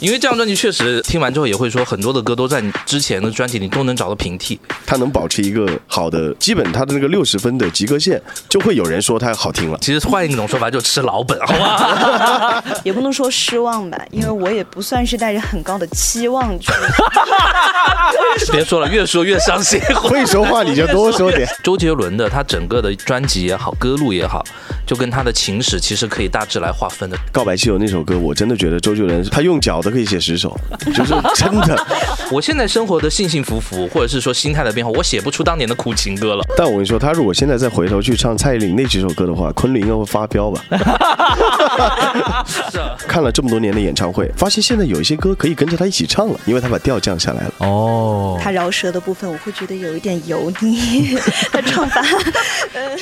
[0.00, 4.58] 因为这张专辑确实听完之后也会说，很多的歌都在你之前的专辑里都能找到平替。
[4.86, 9.78] 它能保持一个好的，基本它的那个六十分的及格线，就会有人说它好听了。
[9.80, 12.64] 其实换一种说法，就吃老本，好吧？
[12.82, 16.72] 也不能说失望吧，因为我也不算是带着很高的期望去。
[18.50, 19.78] 别说了，越说越伤心。
[19.94, 21.46] 会说话你就多说点。
[21.62, 24.42] 周杰伦的他整个的专辑也好，歌路也好，
[24.86, 27.18] 就跟他的情史其实可以大致来划分的。
[27.30, 30.56] 告白气球那首歌，我真的觉得周杰伦他用脚都可以写十首，
[30.94, 31.86] 就是真的。
[32.30, 36.44] 我现在生活的幸幸福福，或者是说心态的变化，我写不出当年的苦情歌了。
[36.56, 40.62] 但我跟你说，他如果现在再回头去唱蔡依林那几首歌的话，昆凌应该会发飙吧？
[42.46, 47.52] 是啊，看了这么多年的演唱会，发现现在有一些歌可以跟着他一起唱了，因为他把调降下来了。
[47.58, 51.16] 哦，他饶舌的部分，我会觉得有一点油腻，
[51.50, 52.00] 他唱法。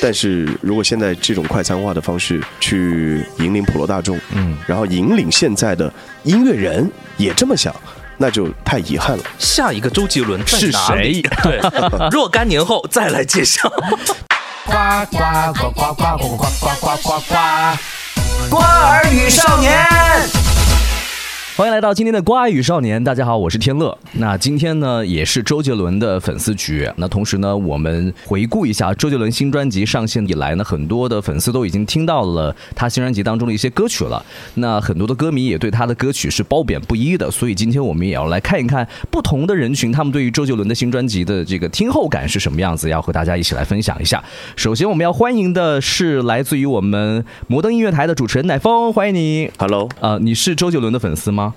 [0.01, 5.91] 但是如果现在这种快餐化的方式去引领普罗大众，嗯，然后引领现在的
[6.23, 7.73] 音乐人也这么想，
[8.17, 9.23] 那就太遗憾了。
[9.37, 10.71] 下一个周杰伦是？
[10.71, 11.59] 谁 对，
[12.11, 13.69] 若干年后再来介绍。
[14.65, 14.73] 呱
[15.11, 17.35] 呱呱呱呱呱呱呱呱呱呱，
[18.49, 19.88] 瓜儿与少年。
[21.59, 23.97] 欢迎来到今天的瓜语少年，大家好，我是天乐。
[24.13, 26.89] 那今天呢，也是周杰伦的粉丝局。
[26.95, 34.25] 那同时呢，我们回顾一下周杰伦新专辑上线以来呢，很多的粉丝都已经听到了他新专辑当中的一些歌曲了。
[34.53, 44.23] 那很多的歌迷也对他的歌曲是褒贬不一的，所以今天我们也要来看一看不同的人群他们对于周杰伦的新专辑的这个听后感是什么样子，要和大家一起来分享一下。
[44.55, 49.51] 首先，我们要欢迎的是来自于我们摩登音乐台的主持人乃峰，欢迎你。
[49.57, 51.48] Hello，呃，你是周杰伦的粉丝吗？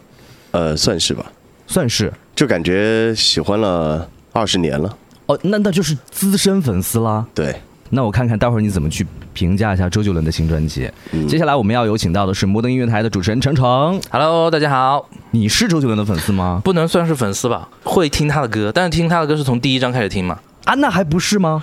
[0.53, 1.27] 呃，算是吧，
[1.67, 2.13] 算是。
[2.35, 4.97] 就感觉喜欢了二十年了。
[5.27, 7.27] 哦，那那就是资深粉丝啦。
[7.35, 7.55] 对，
[7.91, 10.91] 那我看看待会儿你怎么去评价一下周杰伦的新专辑。
[11.13, 16.61] 嗯接下来我们要有请到的是摩登音乐台的主持人程程，Hello，大家好，你是周杰伦的粉丝吗？
[16.65, 21.63] 不能算是粉丝吧，会听他的歌，但是听他的歌是从第一张开始听嘛，啊，那还不是吗？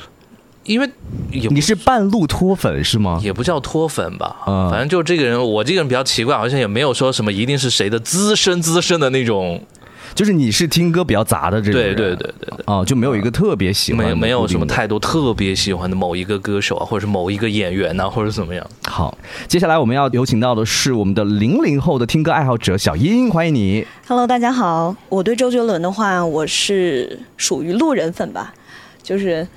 [0.69, 0.87] 因为
[1.31, 3.19] 你是半路脱粉是吗？
[3.23, 9.59] 也不叫脱粉吧，嗯反正就这个人，我这个人比较奇怪，好像也没有说什么一定是谁的资深资深的那种，
[10.13, 11.95] 就是你是听歌比较杂的这种人。
[11.95, 12.63] 对对对对对。
[12.67, 18.63] 哦，就没有一个特别喜欢没没有什么太多特别喜欢的某一个歌手啊，或者是某一个演员呐、或者怎么样。
[18.87, 19.17] 好。
[19.47, 23.87] 接下来我们要有请到的是我们的零零后的听歌爱好者小英，欢迎你。
[24.07, 28.53] Hello，大家好，我对周杰伦的话，我是属于路人粉吧，
[29.01, 29.47] 就是。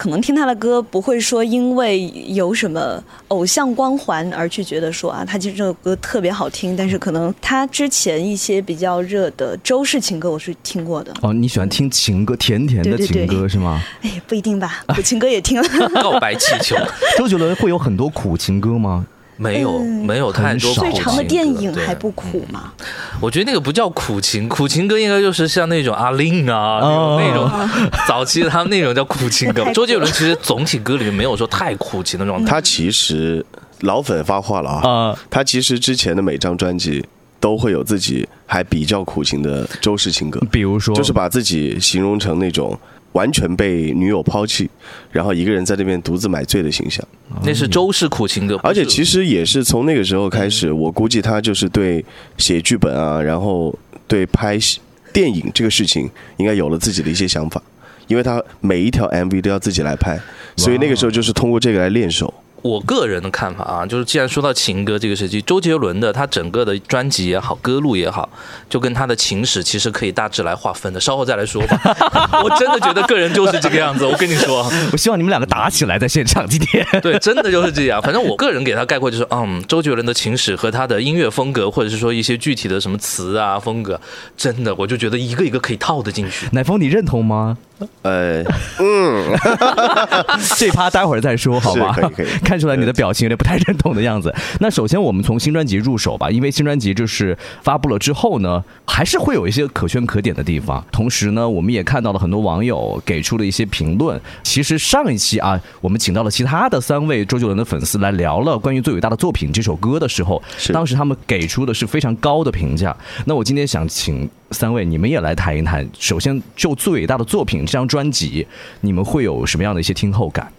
[0.00, 13.78] 可能听他的歌不会说因为有什么偶像光环而去觉得说啊，他其实这首歌特别好听，但是可能他之前一些比较热的周氏情歌我是听过的，哦，你喜欢听情歌，甜甜的情歌是吗？
[14.00, 15.68] 哎，不一定吧， 苦情歌也听了。
[16.02, 16.74] 告白气球
[17.18, 19.04] 周杰伦会有很多苦情歌吗？
[19.40, 20.04] 没有嗯。
[20.04, 22.72] 没有太多最长的电影还不苦吗？
[23.20, 27.20] 我觉得那个不叫苦情，苦情歌应该就是像那种阿令啊，哦。
[27.20, 29.64] 那种那种早期的他们那种叫苦情歌。
[29.72, 32.50] 周杰伦其实总体歌里面没有说太苦情的状态。
[32.50, 33.44] 他其实
[33.80, 37.04] 老粉发话了啊，啊、他其实之前的每张专辑
[37.38, 42.76] 都会有自己还比较苦情的周氏情歌，比如说，就是把自己形容成那种
[43.12, 44.68] 完全被女友抛弃，
[45.10, 47.04] 然后一个人在那边独自买醉的形象。
[47.44, 52.04] 那是周氏苦情歌，而且其实实也是从那个时候开始，我估计他就是对
[52.38, 53.76] 写剧本啊，然后
[54.06, 54.80] 对拍戏
[55.12, 57.60] 电影这个事情，应该有了自己的一些想法。
[58.06, 60.18] 因为他每一条 MV 都要自己来拍，
[60.56, 62.32] 所以那个时候就是通过这个来练手。
[62.62, 68.28] 我个人的看法啊，就是既然说到情歌这个事情，周杰伦的他整个的专辑也好，歌路也好，
[68.68, 71.80] 就跟他的情史其实可以大致来划分的，稍后再来说吧。
[72.44, 76.86] 我真的觉得个人就是这个样子，我跟你说，我希望你们两个打起来在现场今天。
[77.00, 78.00] 对，真的就是这样。
[78.02, 84.00] 反正我个人给他概括就是，嗯，周杰伦的情史和他的音乐风格，或者是说一些具体的什么词啊风格，
[84.36, 86.46] 真的我就觉得一个一个可以套得进去。
[86.52, 87.56] 奶峰，你认同吗？
[88.02, 88.42] 呃，
[88.78, 89.38] 嗯
[90.56, 91.92] 这趴待会儿再说，好吧？
[91.92, 94.34] 可以可以 看出来你的表情有点不太认同的样子。
[94.60, 100.84] 那首先我们从新专辑入手吧，因为新专辑就是发布了之后呢，还是会有一些可圈可点的地方。
[100.92, 104.20] 同时呢，我们也看到了很多网友给出了一些评论。
[104.42, 112.96] 其实上一期啊，我们请到了其他的三位周杰伦的粉丝来聊了关于最伟大的作品这首歌的时候，当时他们给出的是非常高的评价。
[113.24, 118.46] 那我今天想请三位你们也来谈一谈，首先就最伟大的作品这张专辑，
[118.80, 120.52] 你们会有什么样的一些听后感？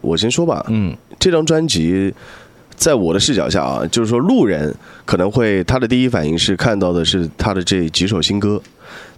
[0.00, 2.12] 我先说吧，嗯，这张专辑
[2.74, 4.74] 在我的视角下啊，就是说路人
[5.04, 8.60] 可能会他的第一反应是看到的是他的这几首新歌，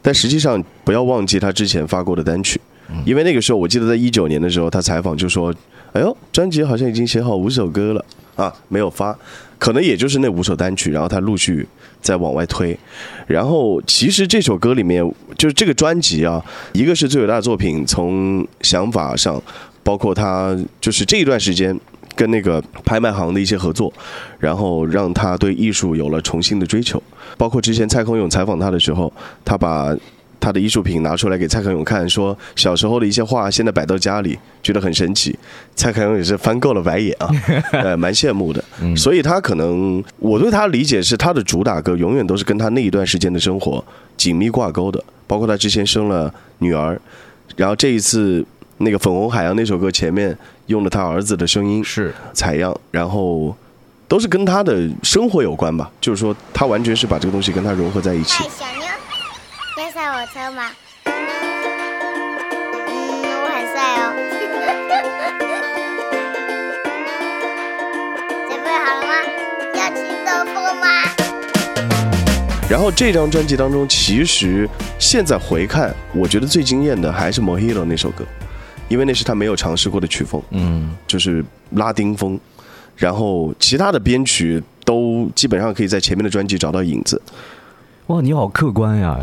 [0.02, 2.60] 但实际上不要忘记他之前发过的单曲，
[3.04, 5.54] 因为那个时候我记得在一九年的时候，他采访就说
[5.92, 8.04] 哎呦，专辑好像已经写好五首歌了。
[8.34, 9.14] 啊，没有发，
[9.58, 11.68] 可能也就是那五首单曲，然后他陆续
[12.02, 12.78] 在往外推。
[13.26, 15.02] 然后其实这首歌里面，
[15.38, 16.44] 就是这个专辑啊，
[16.74, 19.42] 一个是最伟大的作品，从想法上，
[19.82, 21.80] 包括他就是这一段时间。
[22.14, 23.90] 跟那个拍卖行的一些合作，
[24.38, 27.02] 然后让他对艺术有了重新的追求。
[27.38, 29.10] 包括之前蔡康永采访他的时候，
[29.42, 29.96] 他把
[30.42, 35.38] 他的艺术品拿出来给蔡康永看，说小时候的一些画现在摆到家里，觉得很神奇。
[35.76, 37.30] 蔡康永也是翻够了白眼啊，
[37.72, 38.62] 呃，蛮羡慕的。
[38.96, 43.82] 所以他可能我对他理解是，他的主打歌永远都是跟他那一段时间的生活
[44.16, 45.02] 紧密挂钩的。
[45.28, 47.00] 包括他之前生了女儿，
[47.56, 48.44] 然后这一次
[48.78, 50.36] 那个粉红海洋那首歌前面。
[50.66, 53.54] 用了他儿子的声音是采样，然后
[54.06, 55.90] 都是跟他的生活有关吧。
[56.00, 58.44] 就是说，他完全是把这个东西跟他融合在一起。
[59.92, 60.70] 小妞，要上我车吗？
[61.04, 61.12] 嗯，
[63.42, 64.00] 我很帅哦。
[68.48, 69.12] 准备好了吗？
[69.74, 70.86] 要去兜风吗？
[72.70, 74.66] 然后这张专辑当中，其实
[74.98, 78.24] 现在回看，我觉得最惊艳的还是《Mojito》那首歌。
[78.88, 82.38] 因为那是他没有尝试过的曲风，嗯，就是拉丁风，
[82.94, 87.22] 然后其他的编曲都基本上可以在前面的专辑找到影子。
[88.08, 89.18] 哇，你好客观呀！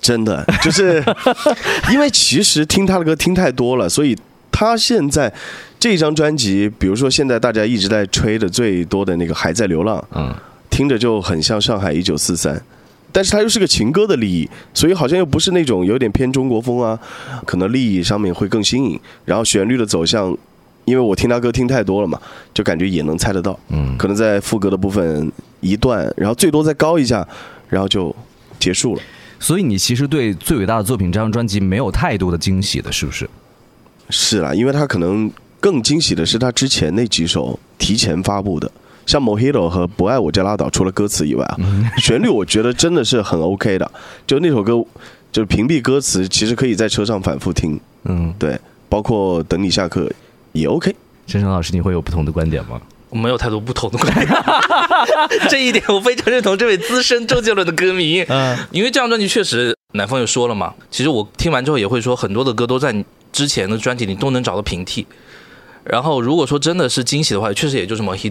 [0.00, 1.02] 真的，就是
[1.92, 4.16] 因为其实听他的歌听太多了，所以
[4.50, 5.32] 他现在
[5.78, 10.34] 这张专辑，比如说现在大家一直在吹的最多的那个《还在流浪》，嗯，
[10.70, 12.54] 听着就很像《上海一九四三》。
[13.10, 16.96] 但是他又是个情歌的利益，所以好像又不是那种有点偏中国风啊，
[17.46, 19.00] 可能利益上面会更新颖。
[19.24, 20.36] 然后旋律的走向，
[20.84, 22.20] 因为我听他歌听太多了嘛，
[22.52, 23.58] 就感觉也能猜得到。
[23.70, 27.26] 嗯，可能在副歌的部分一段，然后最多再高一下，
[27.70, 28.14] 然后就
[28.60, 29.00] 结束了。
[29.40, 33.28] 所以你其实对最伟大的作品这张专辑没有太多的惊喜的，是不是？
[34.10, 35.30] 是啦，因为他可能
[35.60, 38.70] 更惊喜的是他之前那几首提前发布的。
[39.06, 41.56] 像《Mojito》和《不爱我就拉倒》，除了歌词以外啊，
[41.96, 43.90] 旋律我觉得真的是很 OK 的。
[44.26, 44.72] 就那首歌，
[45.32, 47.80] 就是屏蔽歌词，其实可以在车上反复听。
[48.04, 48.58] 嗯，对，
[48.88, 50.10] 包括等你下课
[50.52, 50.94] 也 OK。
[51.26, 52.78] 申申老师，你会有不同的观点吗？
[53.10, 54.28] 我没有太多不同的观点，
[55.48, 58.22] 这一点我非常认同这位资深周杰伦的歌迷。
[58.28, 65.06] 嗯，因为这张专辑确实，乃峰也说了嘛，其实我听完之后也会说，很多的歌都在之前的专辑里都能找到平替。
[65.84, 68.30] 然后如果说真的是惊喜的话，确实也就是《Mojito》。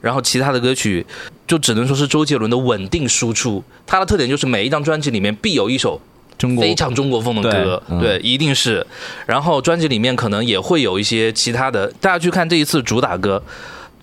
[0.00, 1.04] 然后其他的歌曲
[1.46, 3.62] 就只能说是周杰伦的稳定输出。
[3.86, 6.00] 它的特点就是每一张专辑里面必有一首
[6.38, 8.86] 中国非常中国风的歌，对，一定是。
[9.26, 11.92] 然后专辑里面可能也会有一些其他的。
[12.00, 13.42] 大家去看这一次主打歌，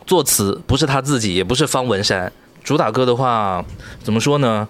[0.06, 2.32] 作词不是他自己，也不是方文山。
[2.64, 3.64] 主打歌的话，
[4.04, 4.68] 怎么说呢？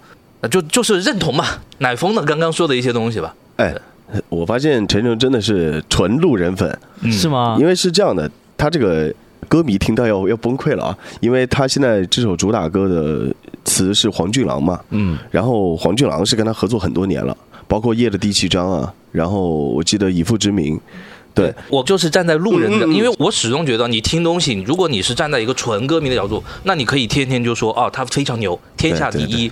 [0.50, 1.44] 就就是认同嘛，
[1.78, 3.34] 乃峰的刚刚说的一些东西吧。
[3.56, 3.74] 哎，
[4.28, 6.78] 我发现陈诚真的是纯路人粉，
[7.10, 7.56] 是吗？
[7.58, 9.12] 因为是这样的，他这个。
[9.46, 10.98] 歌迷听到要要崩溃了啊！
[11.20, 13.32] 因为他现在这首主打歌的
[13.62, 17.36] 词是黄俊郎嘛，嗯，然后黄俊郎是跟他合作很多年了，
[17.68, 20.76] 包括《夜的第七章》啊，然后我记得《以父之名》，
[21.34, 21.52] 对。
[21.68, 29.50] 我就是站在路人的，因为我始终觉得你听东西，如果你是站在一个纯歌迷的角度，那你可以天天就说哦，他非常牛，天下第一。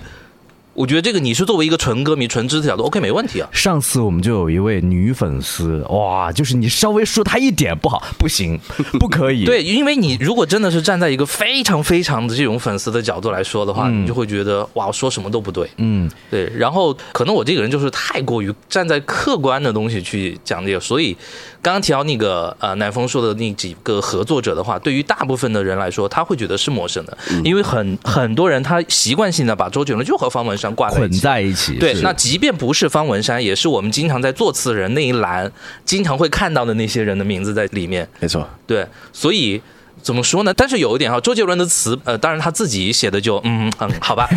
[0.73, 3.47] 我觉得这个你是作为一个纯歌迷、纯知识角度，OK 没问题啊。
[3.51, 8.59] 上次我们就有一位女粉丝，哇，就是你稍微说她一点不好，不行，
[8.99, 9.45] 不可以。
[9.45, 15.69] 对，因为你如果真的是站在一个非常非常的这种粉丝的角度来说的话，你就会觉得哇，我说什么都不对。
[15.77, 16.51] 嗯，对。
[16.55, 21.15] 然后可能我这个人就是太过于站在客观的东西去讲这个，所以。
[21.63, 31.19] 刚刚提到那个呃，乃风说的那几个合作者的话，对于大部分的人来说，他会觉得是陌生的，因为很很多人他习惯性的把周杰伦就和方文山挂在一起。
[31.19, 31.75] 在一起。
[31.77, 35.51] 对，那即便不是方文山，也是我们经常在作词人那一栏
[35.85, 38.07] 经常会看到的那些人的名字在里面。
[38.19, 38.47] 没错。
[38.65, 39.61] 对，所以。
[40.03, 40.53] 怎么说呢？
[40.55, 44.29] 但是有一点哈，周杰伦的词，呃，当然他自己写的就，嗯嗯，好吧，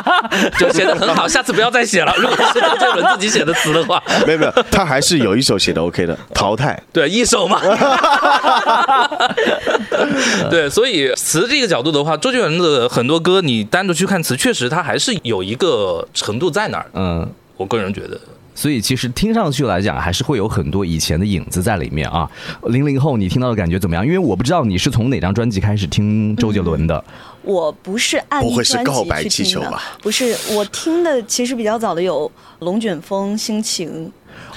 [0.58, 2.12] 就写的很好，下次不要再写了。
[2.16, 6.74] 如果是周杰伦自己写的词的话，没有没有，他还是有一首写的 OK 的，《淘汰》。
[6.92, 7.60] 对，一首嘛。
[10.50, 16.86] 对，所以词这个角度的话，周杰伦的很多歌，你单独去看词，确实他还是有一个程度在那儿。
[16.94, 18.18] 嗯，我个人觉得。
[18.60, 22.30] 所以其实听上去来讲，还是会有很多以前的影子在里面啊。
[22.64, 24.04] 零零后，你听到的感觉怎么样？
[24.04, 27.02] 因为我不知道你是从哪张专辑开始听周杰伦的。
[27.40, 29.82] 我不是按不会是告白气球吧？
[30.02, 34.12] 不是，我听的其实比较早的有《龙卷风》《心情》。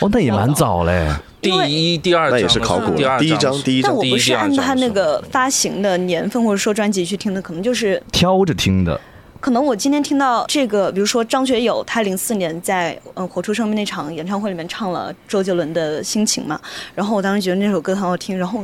[0.05, 1.09] 哦，那也蛮早嘞。
[1.39, 2.97] 第一、第二那也是考古。
[2.97, 3.89] 第二第一张，第一张。
[3.89, 8.99] 但我不是按他那个发行的年份或者说专辑去听的，可能就是挑着听的。
[9.43, 16.57] 可能我今天听到这个，比如说张学友，他零四年在嗯《活出生命》那场演唱会里面唱了周杰伦的心情嘛，
[16.95, 18.63] 然后我当时觉得那首歌很好听，然后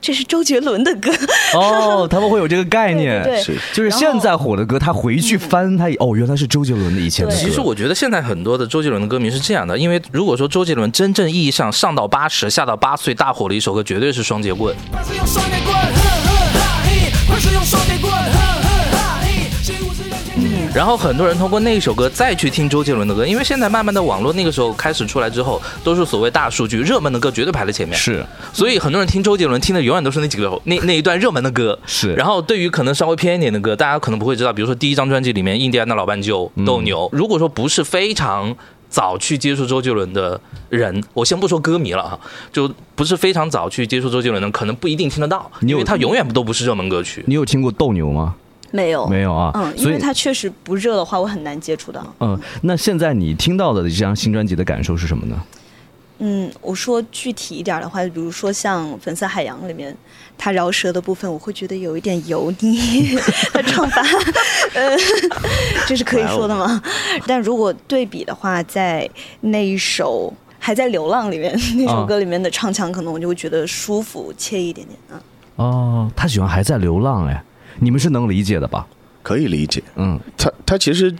[0.00, 1.10] 这是周杰伦的歌。
[1.52, 7.36] 哦，他们会有这个概念，对对对就是现在火的歌，他回去翻他，哦，原来是周杰伦的以前的歌。
[7.36, 14.72] 其实我觉得现在很多的周杰伦的歌迷是这样的，因为如果说周杰伦真正意义上上到八十、下到八岁大火的一首歌，绝对是《双截棍》。
[14.92, 15.90] 快使用双截棍，哼
[16.22, 17.10] 哼哈嘿！
[17.26, 18.12] 快使用双截棍，
[20.72, 27.98] 然后很多人通过那一首歌再去听周杰伦的歌，因为现在慢慢的网络那个时候开始出来之后，都是所谓大数据，热门的歌绝对排在前面。
[27.98, 31.76] 是所以很多人听周杰伦听的永远都是那几个那那一段热门的歌。
[31.86, 37.08] 是然后对于可能稍微偏一点的歌，大家可能不会知道，比如说第一张专辑里面，印第安的老斑鸠、斗牛。
[37.12, 38.54] 如果说不是非常
[38.88, 42.18] 早去接触周杰伦的人，我先不说歌迷了哈，
[42.52, 47.24] 就不是非常早去接触周杰伦的，可能不一定听得到，因为他永远都不是热门歌曲。
[47.26, 48.36] 你有听过斗牛吗？
[48.70, 52.14] 没有，没有啊，嗯，因为它确实不热的话，我很难接触到。
[52.20, 55.36] 嗯，那现在你听到的这张新专辑的感受是什么呢？
[56.18, 59.96] 嗯，我说具体一点的话，比如说像《粉色海洋》里面，
[60.36, 63.16] 它饶舌的部分，我会觉得有一点油腻，
[63.52, 64.02] 它唱法，
[64.74, 64.96] 呃，
[65.86, 66.82] 这是可以说的吗？
[67.26, 69.08] 但如果对比的话，在
[69.40, 70.32] 那一首。
[70.62, 75.16] 还在流浪里面那首歌里面的唱腔，可能我就会觉得舒服惬意一点点啊。
[75.56, 77.42] 哦，他喜欢还在流浪，哎，
[77.80, 78.86] 你们是能理解的吧？
[79.22, 79.82] 可以理解。
[79.96, 81.14] 嗯，他他其实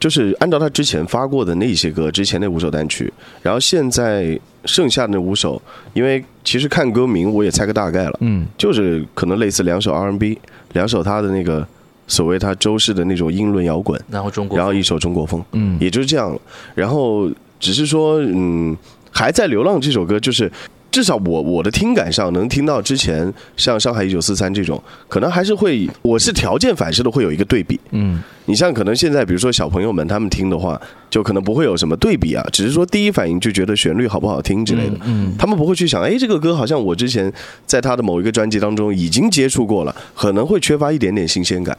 [0.00, 5.60] 就是按照他之前发过的那些歌，之前那五首单曲，然后现在剩下的那五首，
[5.94, 10.36] 因为其实看歌名我也猜个大概了，嗯，就是可能类似两首 R&B，
[10.72, 11.64] 两首他的那个
[12.08, 16.40] 所谓他周氏的那种英伦摇滚，然后中国，然后一首中国风，嗯也就是这样了。
[16.74, 18.76] 然后只是说，嗯，
[19.12, 20.50] 还在流浪这首歌，就是
[20.96, 27.78] 至少我我的听感上能听到之前像上海一九四三这种，可能还是会，我是条件反射的会有一个对比。
[27.90, 34.96] 嗯，你像可能现在比如说小朋友们他们听的话，就可能不会有什么对比啊，只是说第一反应就觉得旋律好不好听之类的。
[35.04, 37.30] 嗯，他们不会去想，哎，这个歌好像我之前
[37.66, 41.76] 在他的某一个专辑当中已经接触过了，可能会缺乏一点点新鲜感。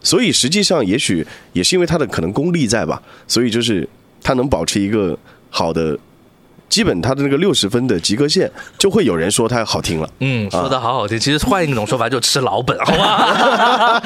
[0.00, 3.88] 所以实际上，也许也是因为他的可能功力在吧，所以就是
[4.22, 5.18] 他能保持一个
[5.50, 5.98] 好的，
[6.70, 10.08] 基本他的那个六十分的及格线，就会有人说他好听了。
[10.20, 11.18] 嗯，说的好好听。
[11.18, 14.00] 其实换一种说法，就吃老本，好吧？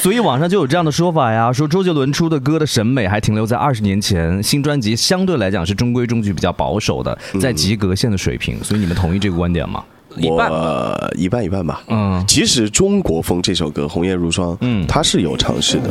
[0.00, 8.62] 所以网上就有这样的说法呀，说周杰伦出的歌的审美还停留在二十年前，新专辑相对来讲是中规中矩、比较保守的，在及格线的水平。
[8.62, 9.82] 所以你们同意这个观点吗？
[10.16, 10.48] 一半。
[10.48, 11.82] 我一半一半吧。
[11.88, 15.90] 嗯其实《中国风》这首歌《红颜如霜》，嗯他是有尝试的。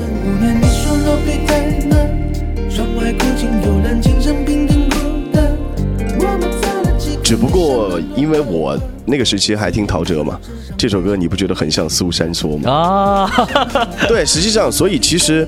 [7.33, 10.39] 只不过因为我那个时期还听陶喆嘛，
[10.77, 12.69] 这首歌你不觉得很像苏珊说吗？
[12.71, 13.47] 啊，
[14.07, 15.47] 对，实际上，所以其实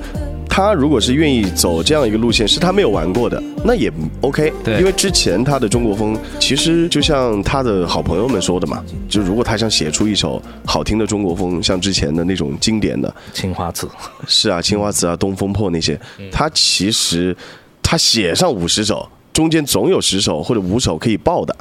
[0.50, 4.52] 他如果是愿意走这样一个路线，是他没有玩过的，那也 OK。
[4.64, 13.88] 对因为之前他的中国风，其实就像他的好朋友们说的嘛，就如果他想写出一首好听的中国风，像之前的那种经典的，青花瓷，
[14.26, 16.02] 是啊，青花瓷啊，东风破那些，
[16.32, 17.38] 他其实
[17.84, 21.54] 他写上五十首，中间总有十首或者五首可以爆的。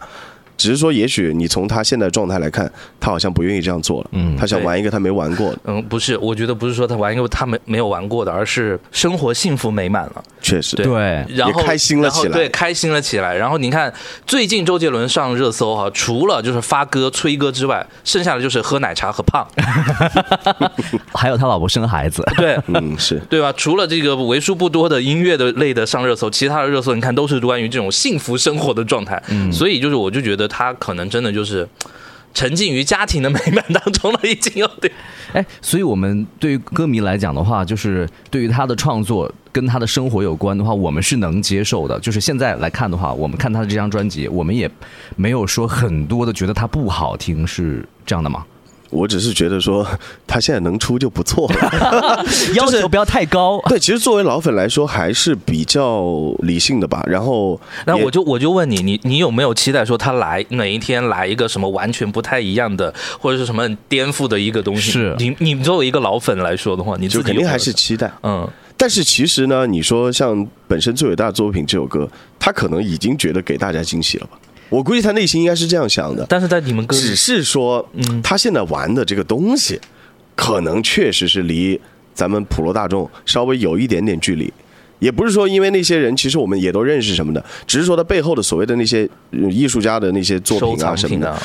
[0.57, 2.71] 只是说，也许你从他现在状态来看，
[3.01, 4.11] 他好像不愿意这样做了。
[4.13, 10.23] 嗯他想玩一个他没玩过的，嗯，不是，我觉得不是说他玩一个他没没有玩过的，而是生活幸福美满了。
[10.41, 10.77] 确实。
[10.77, 13.35] 对对，然后开心了起来对，开心了起来。
[13.35, 13.93] 然后你看，
[14.27, 19.47] 最近周杰伦上热搜哈，除了就是发歌催歌之外，剩下的就是喝奶茶和胖
[21.15, 22.59] 还有他老婆生孩子，对。
[22.69, 23.19] 嗯，是。
[23.29, 23.53] 对吧？
[23.57, 29.23] 除了这个为数不多的音乐的类的上热搜，其他的热搜你看都是关于这种幸福生活的状态。
[29.29, 31.69] 嗯所以就是我就觉得他可能真的就是
[32.33, 34.93] 沉浸于家庭的美满当中了，已经有点。
[35.33, 41.99] 哎，所以我们对于歌迷来讲的话，就是对于他的创作跟他的生活有关的话，我们是能接受的。
[42.01, 44.71] 就是现在来看的话，我们看他的这张专辑，我们也
[45.17, 48.45] 没有说很多的觉得他不好听，是这样的吗？
[48.95, 49.85] 我只是觉得说，
[50.27, 52.25] 他现在能出就不错了。
[52.55, 53.61] 要求不要太高。
[53.67, 57.03] 对，其实作为老粉来说，还是比较理性的吧。
[57.07, 64.93] 然后也，那我就我就问你，你你有没有期待说他来哪一天来一个什么完全不太一样的，或者是什么颠覆的一个东西？
[64.93, 68.13] 是你你作为一个老粉来说的话，你就肯定还是期待。
[68.23, 72.09] 嗯，但是其实呢，你说像本身最伟大的作品这首歌，
[72.39, 74.39] 他可能已经觉得给大家惊喜了吧？
[74.69, 78.23] 我估计他内心应该是这样想的，但是在你们歌只是说，嗯。
[78.23, 79.81] 他现在玩的这个东西，
[80.35, 81.81] 可能确实是离
[82.15, 84.53] 咱们普罗大众稍微有一点点距离。
[85.01, 91.39] 也不是说因为那些人其实我们也都认识什么的，只是说他背后的所谓的那些呃艺术家的那些作品啊什么的，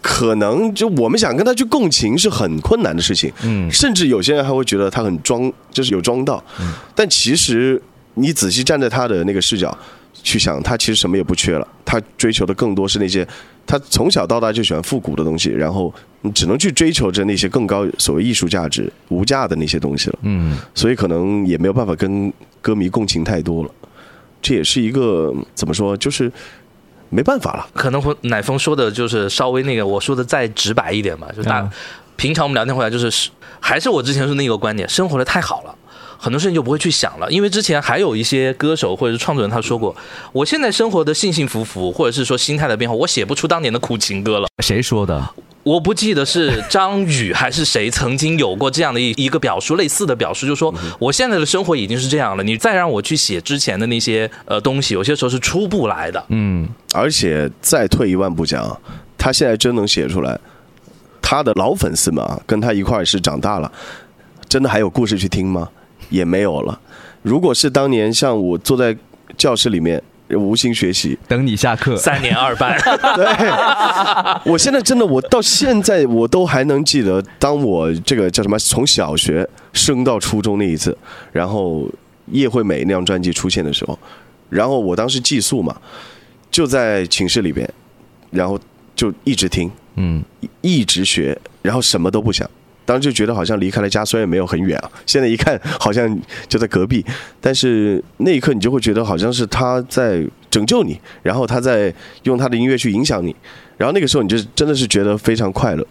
[0.00, 3.68] 可能就我们想跟他去共情是很困难的事情，嗯。
[3.72, 6.42] 甚至有些人还会觉得他很装，就是有装到，
[6.94, 7.82] 但其实
[8.14, 9.76] 你仔细站在他的那个视角
[10.28, 13.26] 去想，他其实什么也不缺了，他追求的更多是那些
[13.66, 20.18] 他从小到大就喜欢复古的东西，然后你只能去追求着那些更高所谓艺术价值、无价的那些东西了。
[20.22, 23.70] 嗯，所以可能也没有办法跟歌迷共情太多了。
[24.42, 26.30] 这也是一个怎么说，就是
[27.08, 27.66] 没办法了。
[27.74, 31.70] 可能会奶峰说的就是稍微那个，我说的再直白一点吧，就大、嗯
[32.18, 33.30] 平常我们聊天回来就是，
[33.60, 35.72] 还是我之前说那个观点，生活的太好了。
[36.18, 39.94] 很多事情就不会去想了，因为之前还有一些歌手或者是创作人他说过，
[40.32, 44.48] 我现在生活的幸幸福福，或者是说心态的变化，我写不出当年的苦情歌了。
[44.62, 45.30] 谁说的？
[45.62, 56.24] 我不记得是张宇还是谁曾经有过这样的一一个表述，类似的表述，就是说我现在的生活已经是这样了，你再让我去写之前的那些呃东西，有些时候是出不来的。
[56.28, 58.80] 嗯，而且再退一万步讲，
[59.18, 60.38] 他现在真能写出来，
[61.20, 63.70] 他的老粉丝们啊，跟他一块儿是长大了，
[64.48, 65.68] 真的还有故事去听吗？
[66.10, 66.80] 也没有了。
[67.22, 68.96] 如果是当年像我坐在
[69.36, 71.96] 教室里面无心学习，等你下课。
[71.96, 72.78] 三年二班，
[73.16, 80.96] 对，我现在真的，我到现在我都还能记得，当我这个叫什么，从小学升到初中那一次，
[81.32, 81.88] 然后
[82.26, 83.98] 叶惠美那张专辑出现的时候，
[84.50, 85.74] 然后我当时寄宿嘛，
[86.50, 87.68] 就在寝室里边，
[88.30, 88.58] 然后
[88.94, 90.22] 就一直听，嗯，
[90.60, 92.48] 一直学，然后什么都不想。
[92.88, 96.18] 当时就觉得好像离开了家，虽然没有很远啊，现在一看好像
[96.48, 97.04] 就在隔壁，
[97.38, 101.92] 但是那一刻你就会觉得好像是他在拯救你，然后他在
[102.22, 103.36] 用他的音乐去影响你，
[103.76, 105.86] 然后那个时候你就真的是觉得非常快乐，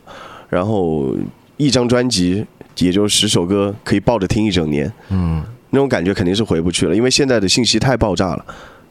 [0.50, 1.16] 然后
[1.58, 2.44] 一张专辑
[2.80, 8.44] 也就十首歌可以抱着听一整年，嗯，那种感觉肯定是回不去了，因为现在的信息太爆炸了，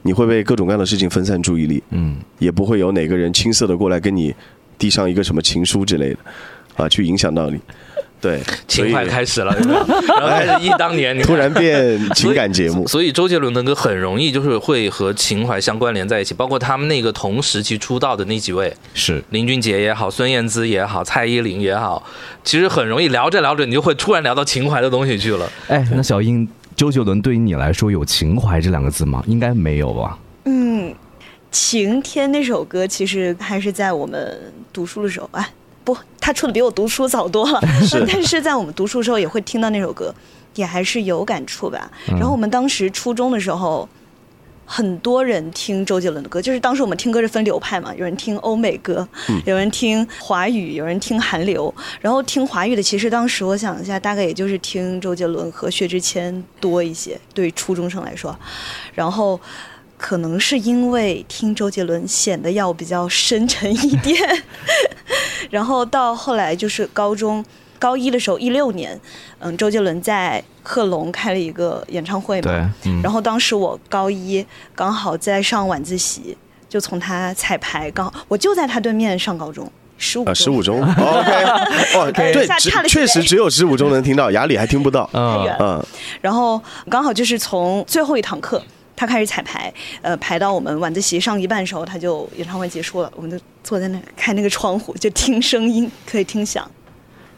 [0.03, 4.33] 你会被各种各样的事情分散注意力，嗯，也不会有哪个人青涩的过来跟你
[4.79, 6.19] 递上一个什么情书之类的，
[6.77, 7.59] 啊，去影响到你。
[8.26, 9.75] 对，情怀开始了，有有
[10.18, 22.02] 然后开始忆当年，你突然变情感节目，所以周杰伦的歌很容易就是会和情怀相关联在一起，包括他们那个同时期出道的那几位，是林俊杰也好，孙燕姿也好，蔡依林也好，
[22.42, 25.49] 其实很容易聊着聊着，你就会突然聊到情怀的东西去了。
[25.68, 29.23] 哎，那小英，周杰伦对于你来说有情怀这两个字吗？
[29.28, 30.18] 应该没有吧？
[30.47, 30.90] 嗯，
[31.52, 35.48] 《晴天》那首歌其实还是在我们读书的时候，哎，
[35.87, 37.59] 不，他出的比我读书早多了，
[38.07, 40.14] 但是在我们读书的时候也会听到那首歌，
[40.57, 41.90] 也还是有感触吧。
[42.09, 43.88] 然后我们当时初中的时候。
[44.68, 49.07] 很多人听周杰伦的歌，就是当时我们听歌是分流派嘛，有人听欧美歌，
[49.44, 51.72] 有人听华语，有人听韩流。
[52.01, 58.37] 然后听华语的，其实当时我想一下，大概也就是听周杰伦和薛之谦多一些，对初中生来说。
[58.92, 59.40] 然后
[59.98, 64.16] 可能是因为听周杰伦显得要比较深沉一点，
[65.50, 67.44] 然后到后来就是高中
[67.78, 68.98] 高一的时候，一六年，
[69.38, 76.37] 嗯，周杰伦在贺龙开了一个演唱会嘛，对，嗯，然后当时我高一刚好在上晚自习，
[76.68, 81.44] 就从他彩排，刚好我就在他对面上高中，十五啊，十五中， OK，
[81.94, 82.46] 哦， 对，
[82.87, 85.44] 确实只有十五中能听到，雅里还听不到，太嗯。
[85.44, 85.87] 远，嗯，
[86.20, 88.62] 然后刚好就是从最后一堂课。
[88.96, 96.68] 他开始彩排，呃，排到我们晚自习上一半时候，他就演唱会结束了，我们就坐在那开那个窗户，就听声音，可以听响。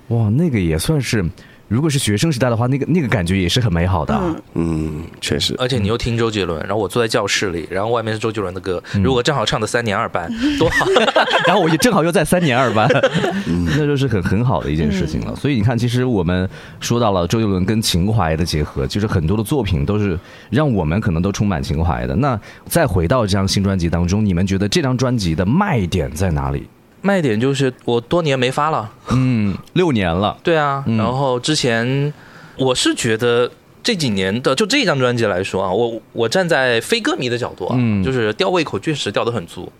[0.08, 1.22] 哇，那个也算是，
[1.68, 4.34] 如果是学生时代的话，那个那个感觉也是很美好的啊。
[4.54, 10.86] 嗯，嗯，确实，而且你又听周杰伦，然后我坐在教室里，然后外面是周杰伦的歌，如果正好唱的三年二班， 多好！
[11.46, 12.88] 然后我也正好又在三年二班，
[13.76, 15.36] 那就是很很好的一件事情了。
[15.36, 16.48] 所以你看，其实我们
[16.80, 20.18] 说到了周杰伦跟情怀的结合，就是很多的作品都是
[20.50, 22.16] 让我们可能都充满情怀的。
[22.16, 26.66] 那再回到这张新专辑当中，你们觉得这张专辑的卖点在哪里？
[27.00, 30.96] 卖点就是我多年没发了，嗯，六年了，对啊，嗯。
[30.96, 32.12] 然后之前
[32.56, 33.50] 我是觉得
[33.82, 38.02] 这几年的就这张专辑来说啊，我我站在非歌迷的角度啊，嗯。
[38.02, 39.70] 就是吊胃口确实吊得很足。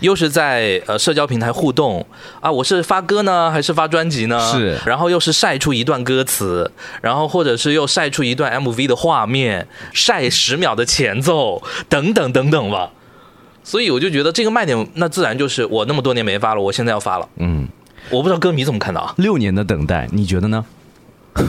[0.00, 2.04] 又是在呃社交平台互动。
[2.40, 4.38] 啊，我是发歌呢还是发专辑呢？
[4.50, 4.76] 是。
[4.84, 6.68] 然后又是晒出一段歌词，
[7.00, 12.90] 然后或者是又晒出一段 MV 的画面，晒十秒的前奏，等等等等吧。
[13.68, 17.28] 所以我就觉得这个卖点，那自然就是我那么多年没发了，我现在要发了。
[17.36, 17.68] 嗯，
[18.08, 19.14] 我不知道歌迷怎么看到啊？
[19.18, 20.64] 六年的等待，你觉得呢？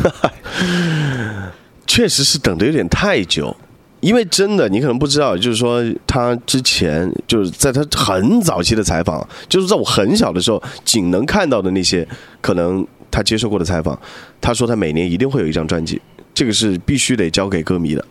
[1.88, 3.56] 确实是等的有点太久。
[4.02, 12.06] 因为真的，你可能不知道，就是说他之前就是在他很早期的采访，就是在我很小的时候仅能看到的那些
[12.42, 13.98] 可能他接受过的采访，
[14.42, 16.02] 他说他每年一定会有一张专辑，
[16.34, 18.04] 这个是必须得交给歌迷的。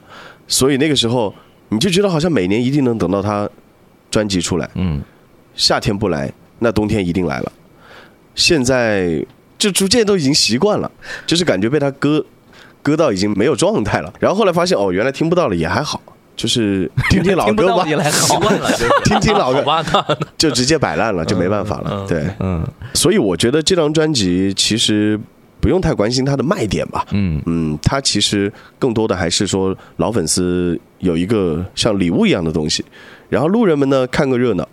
[0.47, 1.35] 所以那个时候
[1.69, 3.47] 你就觉得好像每年一定能等到他
[4.11, 5.01] 专辑出来，嗯，
[5.55, 7.53] 夏天不来，那冬天一定来了。
[8.35, 9.25] 现在
[9.59, 10.91] 就逐渐都已经习惯了，
[11.27, 12.25] 就是感觉被他割
[12.83, 14.13] 割到已经没有状态了。
[14.21, 16.01] 然后后来发现哦，原来听不到了也还好，
[16.37, 18.71] 就是听听老歌吧，习惯了，
[19.05, 19.85] 听听老歌 吧，
[20.39, 21.91] 就直接摆烂了，就没办法了。
[21.91, 25.19] 嗯对，嗯所以我觉得这张专辑其实
[25.61, 27.05] 不用太关心它的卖点吧。
[27.11, 32.85] 嗯嗯，它其实更多的还是说老粉丝有一个像礼物一样的东西，
[33.29, 34.69] 然后路人们呢看个热闹，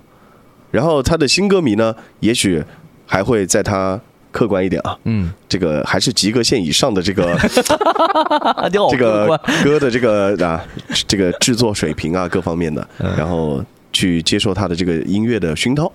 [0.72, 2.64] 然后他的新歌迷呢，也许
[3.06, 4.00] 还会在他
[4.32, 7.38] 客观一点啊，嗯，这个还是及格线以上的这个
[8.92, 10.64] 这个歌的这个啊
[11.08, 12.86] 这个制作水平啊各方面的，
[13.18, 13.64] 然后
[13.94, 15.92] 去接受他的这个音乐的熏陶。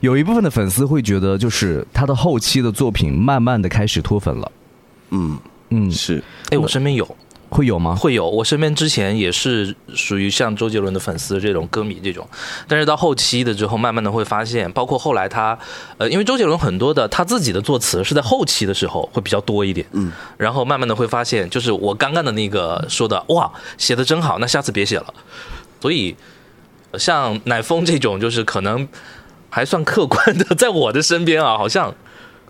[0.00, 4.52] 有一部分的粉丝会觉得，就是他的后期的作品慢慢的开始脱粉了。
[5.10, 5.36] 嗯，
[5.70, 6.22] 嗯，是。
[6.50, 7.16] 哎，我身边有
[7.56, 7.96] 会有吗？
[7.96, 12.28] 会有，我身边之前也是属于像周杰伦的粉丝这种歌迷这种，
[12.68, 15.58] 但是到后期的之后，慢慢的会发现，包括后来他，
[15.96, 25.14] 呃，因为周杰伦很多的他自己的作词是在后期的时候会比较多一点，嗯，然后慢慢的会发现，就是我刚刚的那个说的，哇，写的真好，那下次别写了，
[25.80, 26.14] 所以
[26.90, 28.86] 呃像乃风这种，就是可能
[29.48, 31.94] 还算客观的，在我的身边啊，好像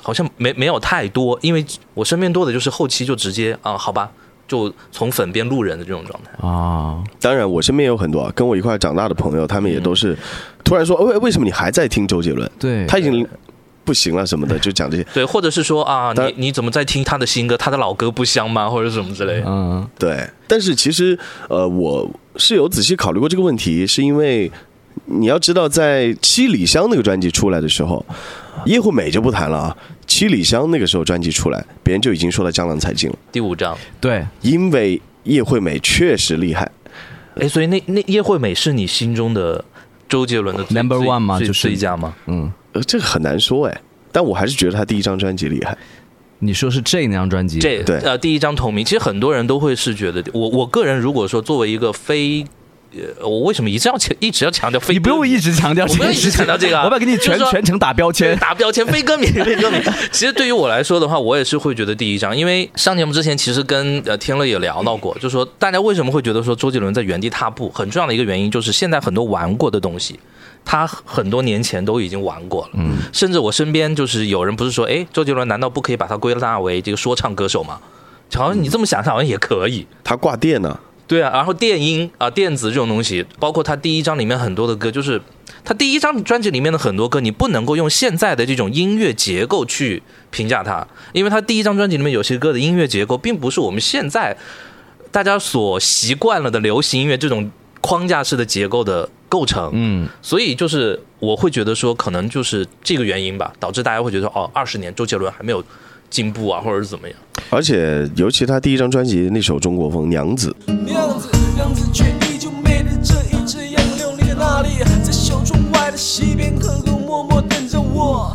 [0.02, 1.64] 好像没没有太多，因为
[1.94, 4.10] 我身边多的就是后期就直接啊，好吧，
[4.48, 6.46] 就从粉变路人的这种状态。
[6.46, 10.16] 啊，当然，我身边也有很多啊，跟我一块长大的朋友，他们也都是
[10.64, 12.50] 突然说，为为什么你还在听周杰伦？
[12.58, 13.26] 对，他已经
[13.84, 15.06] 不行了什么的，就讲这些。
[15.14, 17.56] 对，或者是说啊，你你怎么在听他的新歌？
[17.56, 18.68] 他的老歌不香吗？
[18.68, 19.44] 或者什么之类的。
[19.46, 24.50] 嗯对，但是其实呃，我是有仔细考虑过这个问题，是因为
[25.04, 28.04] 你要知道，在《七里香》那个专辑出来的时候，
[28.64, 36.70] 叶惠美就不谈了啊，《七里香》那个时候专辑出来，别人就已经说到江郎才尽了，第五张，对，因为叶惠美确实厉害。
[37.36, 39.62] 哎，所以那那叶惠美是你心中的
[40.08, 41.38] 周杰伦的 Number one 吗？
[41.38, 42.14] 就是一家吗？
[42.26, 45.76] 嗯，呃，这个很难说哎，但我还是觉得他第一张专辑厉害。
[46.38, 47.98] 你说是这那张专辑，这对。
[48.00, 52.44] 呃第一张同名，其实很多人都会是觉得，我我个人如果说作为一个非，
[52.92, 54.94] 呃，我为什么一直要强一直要强调飞？
[54.94, 58.36] 你不用一直强调我不用一直强调这个啊我不要给你全全程打标签。
[58.38, 59.78] 打标签，飞歌迷，飞歌迷。
[60.12, 70.18] 其实对于我来说的话，我也是会觉得第一张，因为上节目之前其实跟呃天乐也聊到过，就说大家为什么会觉得说周杰伦在原地踏步，很重要的一个原因就是现在很多玩过的东西。
[70.64, 77.78] 他很多年前都已经玩过了，嗯，甚至我身边就是有人不是说，哎，周杰伦难道不可以把他归纳为这个说唱歌手吗？
[78.34, 79.86] 好像你这么想想，好像也可以。
[80.02, 85.20] 他挂电呢、对啊，然后电音啊、电子这种东西，包括他第一张里面很多的歌，就是
[85.64, 94.36] 他第一张专辑里面的很多歌，你不能够用现在的这种音乐结构去评价它，因为他第一张专辑里面有些歌的音乐结构，并不是我们现在
[95.12, 99.70] 大家所习惯了的流行音乐这种框架式的结构的构成。
[99.74, 105.62] 嗯，所以就是我会觉得说，可能就是这个原因吧，导致大家会觉得哦，二十年周杰伦还没有
[106.10, 107.16] 进步啊，或者是怎么样。
[107.50, 114.68] 而且尤其他第一张专辑那首《中国风》，娘子，娘子，娘子却依旧美丽着一只眼流离在哪里？
[115.04, 118.34] 在小窗外的西边，可可默默等着我。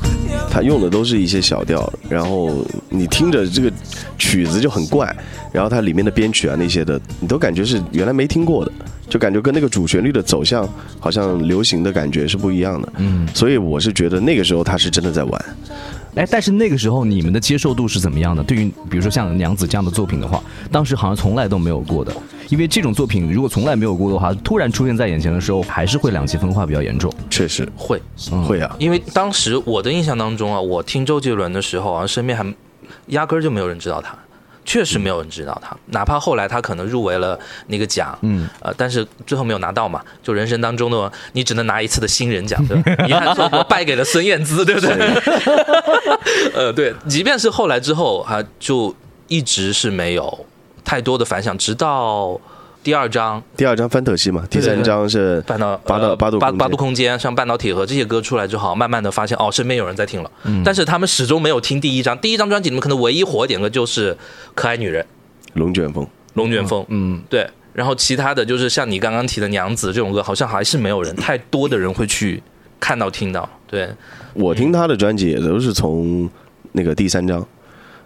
[0.49, 3.71] 他用的都是一些小调，然后你听着这个
[4.17, 5.15] 曲子就很怪，
[5.51, 8.71] 然后它里面的编曲啊那些的，你都感觉是原来没听过的，
[9.10, 10.67] 就感觉跟那个主旋律的走向
[10.99, 12.93] 好像流行的感觉是不一样的。
[12.97, 15.45] 嗯，所以我是觉得那个时候他是真的在玩。
[16.15, 18.43] 哎，但是那个时候你们的接受度是怎么样的？
[18.43, 22.13] 对于比如说像娘子这样的作品的话，当时好像从来都没有过的，
[22.50, 27.12] 因为这种作品如果从来没有过的话，突然出现在眼前的时候，还是会两极分化比较严重。
[27.30, 27.67] 确实。
[27.78, 28.02] 会，
[28.45, 32.54] 会啊，因为当时我的印象当中啊，我听周杰伦的时候啊，身边还
[33.08, 34.17] 压根儿就没有人知道他，
[34.63, 35.76] 确实没有人知道他。
[35.88, 40.02] 哪怕后来他可能入围了那个奖，嗯，呃，但是最后没有拿到嘛。
[40.21, 43.06] 就人生当中的你只能拿一次的新人奖，对吧？
[43.08, 44.91] 遗憾错过败给了孙燕姿，对不对？
[46.54, 48.95] 呃，对，即便是后来之后，他就
[49.28, 50.45] 一直是没有
[50.84, 52.39] 太多的反响，直到
[52.84, 53.41] 第二章。
[53.56, 60.32] 第二张翻特西嘛，第三张是半岛八道呃八度八八度空间，像半导体和这些歌出来之后，慢慢的发现哦，身边有人在听了，
[60.63, 62.17] 但是他们始终没有听第一张。
[62.17, 64.13] 第一张专辑里面可能唯一火一点的就是
[64.56, 65.04] 《可爱女人》
[65.54, 66.08] 《龙卷风。
[66.34, 67.48] 龙卷风》，嗯，对。
[67.74, 72.41] 然后其他的就是像你刚刚提的《娘子》这种歌，好像还是没有人太多的人会去
[72.80, 73.48] 看到听到。
[73.65, 73.88] 对，
[74.34, 76.30] 我听他的专辑也都是从
[76.74, 77.48] 那个第三张，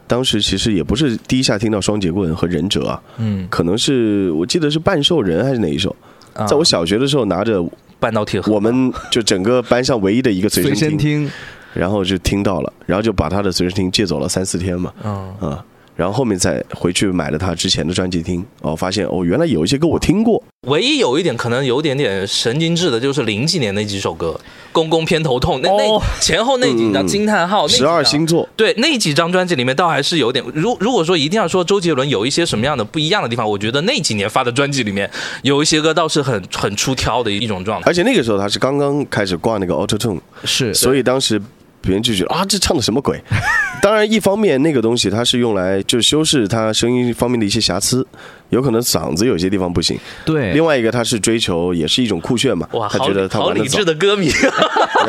[0.07, 5.95] 当时其实也不是第一下听到双截棍和忍者啊，嗯，可能是我记得是半兽人还是哪一首，
[6.33, 6.45] 啊。
[6.45, 7.63] 在我小学的时候拿着
[7.99, 11.31] 半导体和我们就整个班上唯一的一个随随身听， 身听，
[11.73, 24.37] 然后就听到了，然后就把他的随身听借走了三四天嘛，嗯，啊，然后后面再回去买了他之前的专辑听，哦，发现哦，原来有一些歌我听过，唯一有一点可能有点点神经质的，就是零几年那几首歌，
[24.71, 26.01] 《公公偏头痛》那哦。
[26.01, 30.43] 那前后那几张惊叹号，十二星座，对那几张专辑里面，倒还是有点。
[30.53, 35.09] 如如果说一定要说周杰伦有一些什么样的不一样的地方，我觉得那几年发的专辑里面
[35.43, 37.89] 有一些歌倒是很很出挑的一种状态。
[37.89, 41.41] 而且那个时候他是刚刚开始挂那个 Auto Tune，是，所以当时
[41.85, 43.21] 别人就觉得啊，这唱的什么鬼？
[43.81, 48.05] 当然，一方面那个东西它是用来就是修饰他声音方面的一些瑕疵，
[48.49, 49.97] 有可能嗓子有些地方不行。
[50.25, 53.85] 对，另外一个，他是追求也是一种酷炫嘛，哇，好他觉得他好理智。
[53.85, 54.31] 的歌迷，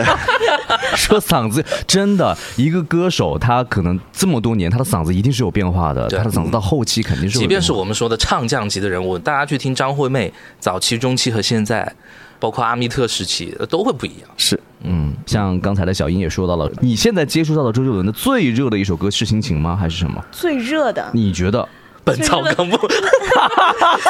[0.95, 11.91] 说嗓子真的，一个歌手他可能这么多年，他的嗓子一定是有变化的，他的嗓子到后期肯定是有即便是我们说的唱将级的人物，大家去听张惠妹早期、中期和现在，
[12.39, 14.29] 包括阿密特时期，都会不一样。
[14.37, 19.77] 是嗯，像刚才的小英也说到了，你现在接触到的周杰伦的最热的一首歌是《心情》吗？
[19.77, 20.25] 还是什么？
[20.33, 21.69] 最热的，你觉得？
[22.05, 22.79] 本草纲目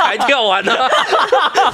[0.04, 0.72] 还跳完呢，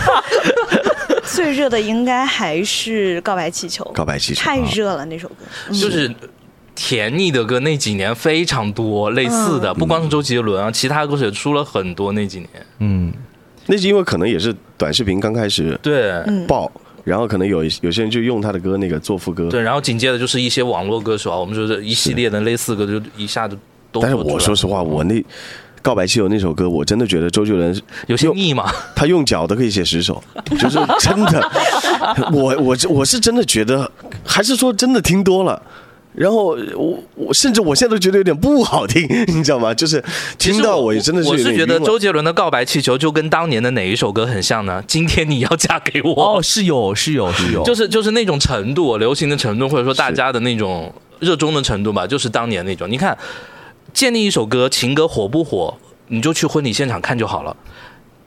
[1.24, 5.34] 最热的应该还是《告白气球》，告白气球太热了那首歌。
[5.68, 6.08] 嗯就是
[6.74, 12.48] 甜腻的歌那几年非常多，类似的，不光是周杰伦啊，其他歌手也出了很多那几年。
[12.78, 13.12] 嗯，
[13.66, 16.70] 那是因为可能也是短视频刚开始对，嗯爆，
[17.04, 19.48] 然后可能有有些人就用他的歌那个做副歌。
[19.48, 23.56] 对，然后紧接着就是一些网络歌手啊，我们说这一系列的类似歌就一下子
[23.90, 25.14] 都但是我说实话，我那
[25.82, 30.22] 《告白气球》那首歌，我真的觉得周杰伦 有些用腻嘛，他用脚都可以写十首，
[30.58, 31.50] 就是真的。
[32.32, 33.90] 我我我是真的觉得，
[34.24, 35.60] 还是说真的听多了。
[36.14, 39.72] 然后我我甚至我现在都觉得有点不好听，你知道吗？
[39.72, 40.03] 就是
[40.38, 44.83] 听到我也真的是我是觉得周杰伦的《告白气球》就跟当年的哪一首歌很像呢？
[44.87, 52.90] 今天你要嫁给我，哦，是有，是有，是有，就是就是那种程度，流行的程度，或者说大家的那种热衷的程度吧，就是当年那种。
[52.90, 53.16] 你看，
[53.94, 55.75] 建立一首歌情歌火不火，
[56.09, 57.57] 你就去婚礼现场看就好了。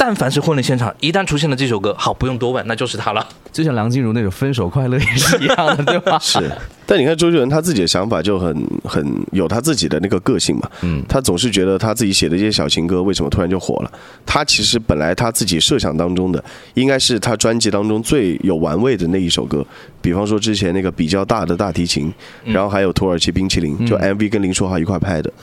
[0.08, 3.28] 但凡是婚礼现场，一旦出现了这首歌，好不用多问，那就是他了。
[3.52, 6.20] 就像梁静茹那首《分手快乐》也是一样的，对吧？
[6.22, 6.40] 是，
[6.86, 13.92] 但你看周杰伦他自己的想法就很很有他自己的那个个性嘛，嗯他总是觉得他自己写的这些小情歌为什么突然就火了？
[14.28, 16.44] 他其实本来他自己设想当中的
[16.76, 19.66] 应该是他专辑当中最有玩味的那一首歌，
[20.04, 22.14] 比方说之前那个比较大的大提琴，
[22.44, 25.34] 然后还有土耳其冰淇淋，就 MV 跟林书豪一块拍的。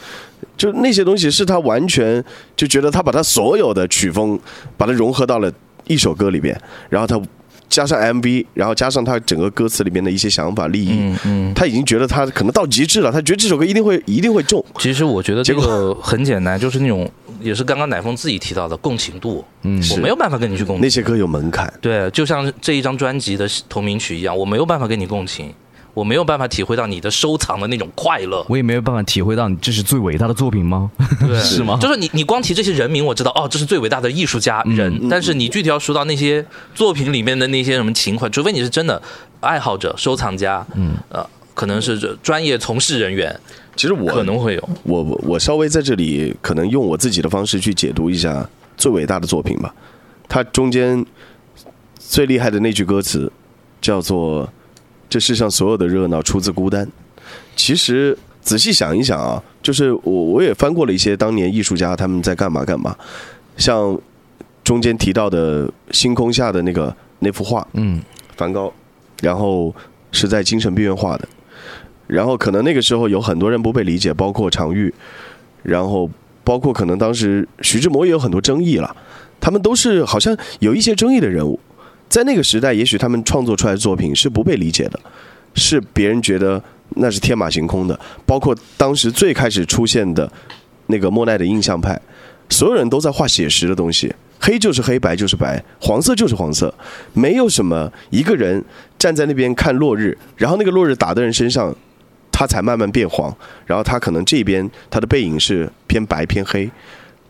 [0.56, 2.22] 就那些东西是他完全
[2.56, 4.38] 就觉得他把他所有的曲风
[4.76, 5.52] 把它融合到了
[5.86, 7.20] 一首歌里边，然后他
[7.68, 14.62] 加上 MV，然后加上他整个歌词里面的一些想法立意，嗯嗯，他已经觉得他可能到极致了，他觉得这首歌一定会一定会中。
[14.78, 20.82] 其实我觉得这个很简单，就是那种也是刚刚乃峰自己提到的共情度，嗯我没有办法跟你去共情。
[20.82, 25.50] 那些歌有门槛，对，就像这一张专辑的同名曲一样，我没有办法跟你共情，
[25.94, 28.44] 我没有办法体会到你的收藏的那种快乐。
[28.48, 30.90] 我也没有办法体会到你这是最伟大的作品吗？
[31.20, 35.08] 对， 是吗就是你，你光提这些人名，我知道哦，这是最伟大的艺术家人。
[35.08, 39.00] 但是你具体要说到那些作品里面的那些什么情怀，除非你是真的
[39.40, 41.24] 爱好者、收藏家，嗯，呃，
[41.54, 43.38] 可能是这专业从事人员，
[43.76, 44.68] 其实我可能会有。
[44.84, 49.74] 我我我稍微在这里可能用我自己的方式去解读一下最伟大的作品吧。
[50.28, 51.04] 它中间
[51.98, 53.30] 最厉害的那句歌词
[53.82, 54.50] 叫做
[55.12, 56.88] “这世上所有的热闹出自孤单”。
[57.54, 62.96] 其实仔细想一想啊，就是我我也翻过了一些当年艺术家他们在干嘛干嘛，
[63.58, 64.00] 像
[64.64, 68.00] 中间提到的星空下的那个那幅画，嗯，
[68.38, 68.72] 梵高，
[69.20, 69.74] 然后
[70.12, 71.28] 是在精神病院画的，
[72.06, 74.92] 然后可能那个时候有很多人不被理解，包括常玉，
[75.62, 76.08] 然后
[76.42, 78.96] 包括可能当时徐志摩也有很多争议了，
[79.38, 81.60] 他们都是好像有一些争议的人物，
[82.12, 85.00] 在那个时代，也许他们创作出来的作品是不被理解的，
[85.54, 86.62] 是别人觉得
[86.96, 90.30] 那是天马行空的，包括当时最开始出现的
[90.88, 91.98] 那个莫奈的印象派，
[92.50, 96.74] 所有人都在画写实的东西，黑就是黑，白就是白，黄色就是黄色，
[97.14, 98.62] 没有什么一个人
[98.98, 101.74] 站在那边看落日，然后那个落日打的人身上，
[102.30, 106.70] 他才慢慢变黄，然后他可能这边他的背影是偏白偏黑，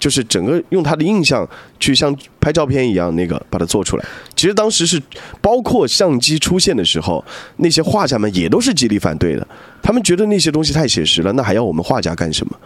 [0.02, 4.04] 就是整个用他的印象去像拍照片一样那个把它做出来。
[4.34, 5.00] 其实当时是
[5.40, 7.24] 包括相机出现的时候，
[7.58, 9.46] 那些画家们也都是极力反对的，
[9.80, 12.58] 他们觉得那些东西太写实了，那还要我们画家干什么？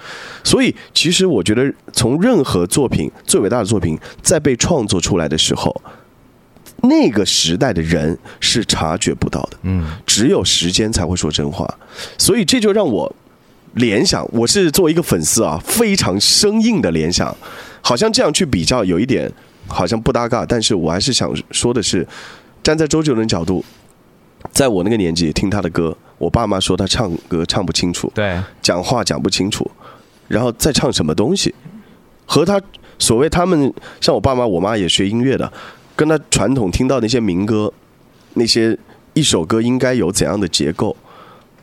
[0.42, 5.82] 所以其实我觉得，从任何作品最伟大的作品在被创作出来的时候。
[6.82, 11.66] 那个时代的人是察觉不到的，嗯，只有时间才会说真话，
[12.18, 13.12] 所以这就让我
[13.76, 17.34] 联想，我是作为一个粉丝啊，非常生硬的联想，
[17.82, 19.30] 好像这样去比较有一点
[19.66, 22.06] 好像不搭嘎，但是我还是想说的是，
[22.62, 23.62] 站在周杰伦角度，
[24.50, 29.70] 在我那个年纪听他的歌，我爸妈说他唱歌唱不清楚，对，讲话讲不清楚，
[30.26, 31.54] 然后再唱什么东西，
[32.24, 32.58] 和他
[32.98, 35.52] 所谓他们像我爸妈，我妈也学音乐的，
[35.94, 37.70] 跟他传统听到那些民歌，
[38.32, 38.78] 那些
[39.12, 40.96] 一首歌应该有怎样的结构，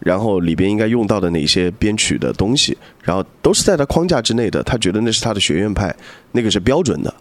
[0.04, 5.96] 然后里边应该用到的哪些编曲的东西，然后都是在他框架之内的，他觉得那是他的学院派，
[6.34, 7.13] 那个是标准的。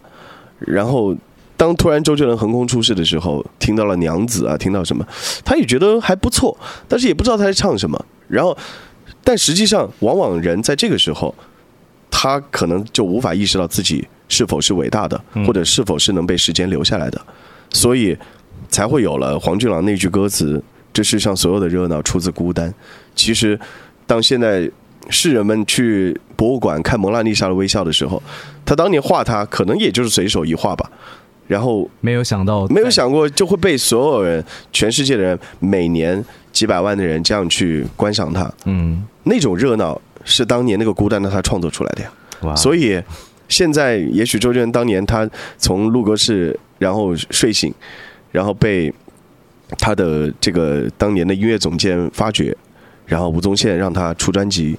[0.59, 1.15] 然后
[1.55, 5.05] 当突然周杰伦横空出世的时候，听到了娘子啊，听到什么，
[5.45, 8.05] 他也觉得还不错，但是也不知道他在唱什么。
[8.27, 8.57] 然后，
[9.23, 11.33] 但实际上，往往人在这个时候，
[12.11, 17.21] 他可能就无法意识到自己是否是伟大的，或者是否是能被时间留下来的，
[17.71, 18.17] 所以
[18.69, 20.61] 才会有了黄俊朗那句歌词
[20.93, 22.73] ：“这世上所有的热闹出自孤单。”
[23.15, 23.59] 其实，
[24.05, 24.69] 当现在
[25.09, 28.21] 世人们去博物馆看蒙娜丽莎的微笑的时候，
[28.63, 30.89] 他当年画它可能也就是随手一画吧，
[31.47, 38.49] 然后没有想到，没有想过就会被所有人、全世界的人每年几百万的人这样去观赏它。
[38.65, 42.11] 嗯，那种热闹是当年那个孤单的他创作出来的呀。
[42.43, 43.01] 哇，所以
[43.49, 47.73] 现在也许周杰伦当年他从录歌室然后睡醒，
[48.31, 48.93] 然后被
[49.77, 52.55] 他的这个当年的音乐总监发掘，
[53.05, 54.77] 然后吴宗宪让他出专辑，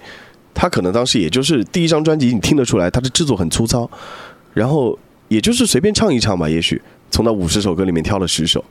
[0.52, 3.90] 他可能当时也就是第一张专辑，你听得出来他的制作很粗糙，
[4.52, 6.80] 然后也就是随便唱一唱吧，也许
[7.10, 8.64] 从那五十首歌里面挑了十首。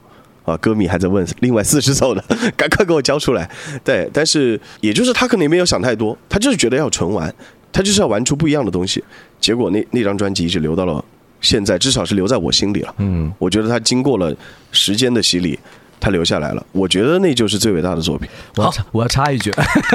[0.45, 2.21] 啊，歌迷还在问另外四十首呢，
[2.57, 3.49] 赶快给我交出来。
[3.81, 7.33] 对，但是也就是他可能也没有想太多，他就是觉得要纯玩，
[7.71, 9.01] 他就是要玩出不一样的东西。
[9.39, 11.01] 结果那那张专辑一直留到了
[11.39, 12.93] 现在，至少是留在我心里了。
[12.97, 14.35] 嗯，我觉得他经过了
[14.73, 15.57] 时间的洗礼，
[16.03, 16.65] 他留下来了。
[16.73, 18.27] 我觉得那就是最伟大的作品。
[18.57, 19.49] 我要插我要插一句，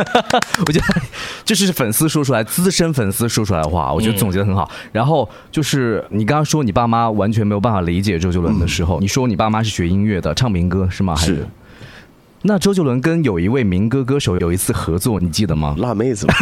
[0.66, 0.86] 我觉得
[1.44, 4.70] 这是粉丝说出来，资深粉丝说出来的话，我觉得总结的很好。
[4.90, 11.14] 然后就是你刚刚说你爸妈完全没有办法理解周杰伦的时候，你说你爸妈是学音乐的，唱民歌是吗？
[11.14, 11.46] 还是。
[12.42, 15.74] 那周杰伦跟有一位民歌歌手有一次合作，你记得吗？
[15.78, 16.26] 辣妹子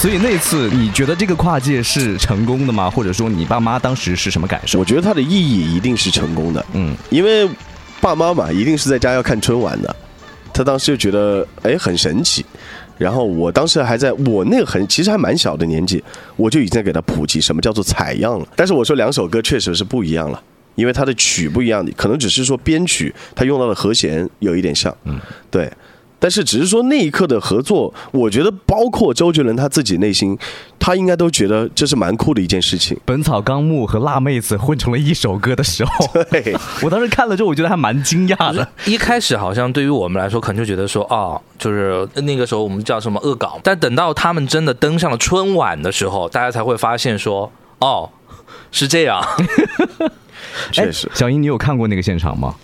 [0.00, 2.88] 所以那次你觉得这个跨界是成功的吗？
[2.88, 4.78] 或者说你爸妈当时是什么感受？
[4.78, 6.66] 我觉得它的意义一定是成功的。
[6.72, 7.46] 嗯，因为
[8.00, 9.94] 爸妈嘛，一定是在家要看春晚的。
[10.54, 12.42] 他当时就觉得哎很神奇，
[12.96, 16.02] 然后我当时还在我那个很其实还蛮小的年纪，
[16.34, 18.48] 我就已经在给他普及什么叫做采样了。
[18.56, 20.42] 但是我说两首歌确实是不一样了，
[20.76, 25.70] 因为它的曲不一样，可能只是说编曲它用到的和弦有一点像，嗯，对。
[26.20, 30.38] 但是只是说那一刻的合作，我觉得包括周杰伦他自己内心，
[30.78, 32.96] 他应该都觉得这是蛮酷的一件事情。
[33.04, 36.54] 《本草纲目》和辣妹子混成了一首歌的时候，对
[36.84, 38.68] 我当时看了之后，我觉得还蛮惊讶的。
[38.84, 43.58] 一开始好像对于我们来说，可能就觉得说，哦，就是那个时候我们叫什么恶搞。
[43.64, 48.10] 但等到他们真的登上了春晚的时候，大家才会发现说，哦，
[48.70, 49.24] 是这样。
[50.70, 52.54] 确实哎，小英，你有看过那个现场吗？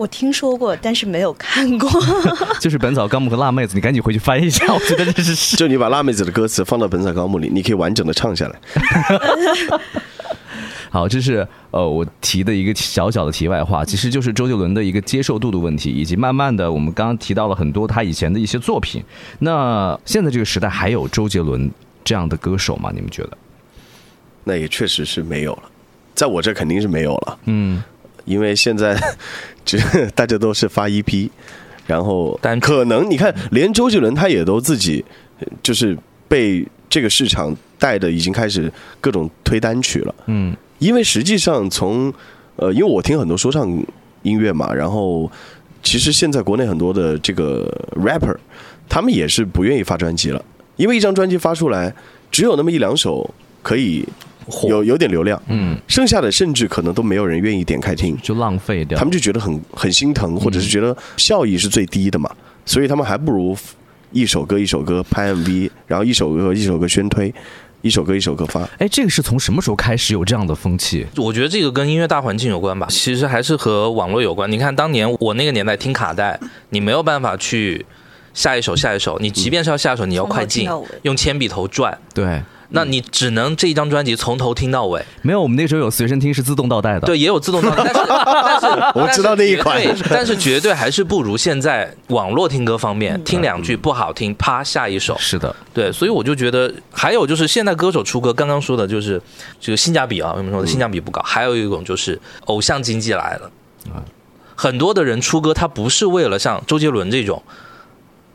[0.00, 1.86] 我听说过，但是没有看过。
[2.58, 8.58] 就是《本草纲目》和辣妹子，你赶紧回去翻一下，我觉得这是就你把辣妹子的歌词放到《本草纲目》里，你可以完整的唱下来。
[10.88, 19.04] 好，这是呃我提的一个小小的题外话，其实就是周杰伦的一个接受度的问题，以及慢慢的我们刚刚提到了很多他以前的一些作品。
[19.40, 21.70] 那现在这个时代还有周杰伦
[22.02, 22.90] 这样的歌手吗？
[22.94, 23.36] 你们觉得？
[24.44, 25.64] 那也确实是没有了，
[26.14, 27.84] 在我这肯定是没有了，嗯，
[28.24, 28.98] 因为现在
[29.64, 29.78] 只
[30.14, 31.28] 大家都是发 EP，
[31.86, 35.04] 然后单可能你看，连周杰伦他也都自己
[35.40, 35.96] 呃就是
[36.28, 40.14] 被这个市场带的已经开始各种推单曲了。
[40.26, 42.12] 嗯，因为实际上从
[42.56, 43.68] 呃，因为我听很多说唱
[44.22, 45.30] 音乐嘛，然后
[45.82, 48.36] 其实现在国内很多的这个 rapper，
[48.88, 50.44] 他们也是不愿意发专辑了，
[50.76, 51.94] 因为一张专辑发出来
[52.30, 54.06] 只有那么一两首可以
[54.68, 58.98] 有有点流量，嗯，剩下的甚至可能都没有人愿意点开听，就浪费掉。
[58.98, 62.30] 他们就觉得很很心疼，或者是觉得效益是最低的嘛，
[62.64, 63.56] 所以他们还不如
[64.12, 67.32] 一首歌一首歌拍 MV，然后一首歌一首歌宣推，
[67.80, 68.68] 一首歌一首歌发。
[68.78, 71.06] 哎，这个是从什么时候开始有这样的风气？
[71.16, 74.50] 我觉得这个跟音乐大环境有关吧，其实还是和网络有关。
[74.50, 76.38] 你看当年我那个年代听卡带，
[76.70, 77.86] 你没有办法去
[78.34, 80.68] 下一首下一首，你即便是要下一首，你要快进
[81.02, 85.04] 用铅笔头转，对，那你只能这一张专辑从头听到尾。
[85.22, 87.00] 没有，我们那时候有随身听是自动倒带的。
[87.00, 88.66] 对，也有自动倒带，但是 但是
[88.98, 95.16] 我知道那一款但是绝对但是绝对还是不如现在网络听歌方面，听两句不好听，啪下一首。
[95.18, 99.20] 是的，对，所以我就觉得，还有就是现在歌手出歌，刚刚说的就是
[99.60, 101.20] 这个性价比啊，为什么说的性价比不高？
[101.22, 103.50] 还有一种就是偶像经济来了
[103.92, 103.98] 啊，
[104.54, 107.42] 很多的人出歌，他不是为了像周杰伦这种。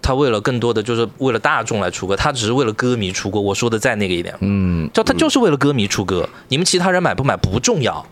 [0.05, 3.39] 他为了更多的就是为了大众来出歌，他只是为了歌迷出歌。
[3.39, 8.05] 我说的再那个一点，嗯，就他就是为了歌迷出歌，你们其他人买不买不重要，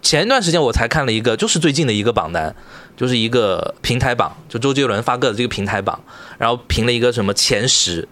[0.00, 2.56] 前一段时间我才看了一个，就是最近的一个榜单，
[2.96, 6.00] 就是一个平台榜，就周杰伦发歌的这个平台榜，
[6.38, 8.08] 然后评了一个什么前十，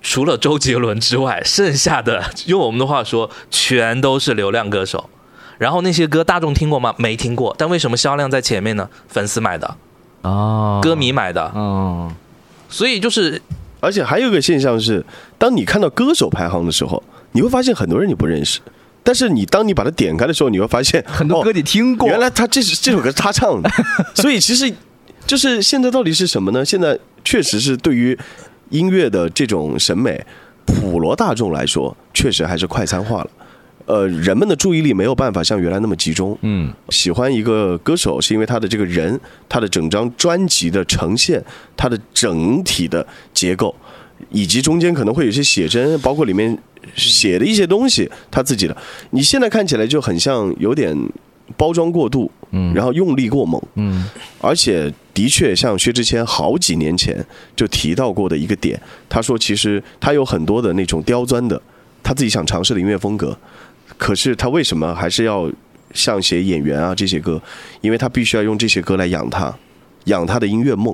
[0.00, 5.08] 除了周杰伦之外，剩下的用我们的话说，全都是流量歌手。
[5.58, 6.92] 然后那些歌大众听过吗？
[6.96, 8.88] 没听过，但为什么销量在前面呢？
[9.06, 9.76] 粉丝买的，
[10.22, 12.12] 哦，歌迷买的，嗯，
[12.72, 13.40] 所以就是
[13.80, 15.04] 而且还有一个现象是，
[15.38, 17.02] 当你看到歌手排行的时候，
[17.32, 18.60] 你会发现很多人你不认识，
[19.02, 23.70] 但是你当你把它点开的时候，你会发现很多歌哦你听过，原来他这是这首歌是他唱的，
[24.14, 24.72] 所以其实
[25.26, 26.64] 就是现在到底是什么呢？
[26.64, 28.18] 现在确实是对于
[28.70, 30.24] 音乐的这种审美，
[30.64, 33.30] 普罗大众来说，确实还是快餐化了。
[33.86, 36.36] 呃，人们的注意力没有办法像原来那么集中。
[36.42, 39.18] 嗯，喜欢一个歌手，是因为他的这个人，
[39.48, 41.42] 他的整张专辑的呈现，
[41.76, 43.74] 他的整体的结构，
[44.30, 46.56] 以及中间可能会有一些写真，包括里面
[46.94, 48.76] 写的一些东西，他自己的。
[49.10, 50.96] 你现在看起来就很像有点
[51.56, 52.72] 包装过度，嗯。
[52.74, 54.08] 然后用力过猛，嗯，
[54.40, 57.24] 而且的确像薛之谦好几年前
[57.54, 61.60] 就提到过的一个点，他说其实他有很多的那种刁钻的，
[62.02, 63.36] 他自己想尝试的音乐风格，
[64.02, 65.48] 可是他为什么还是要
[65.94, 67.40] 像写演员啊这些歌？
[67.82, 69.56] 因为他必须要用这些歌来养他，
[70.06, 70.92] 养他的音乐梦。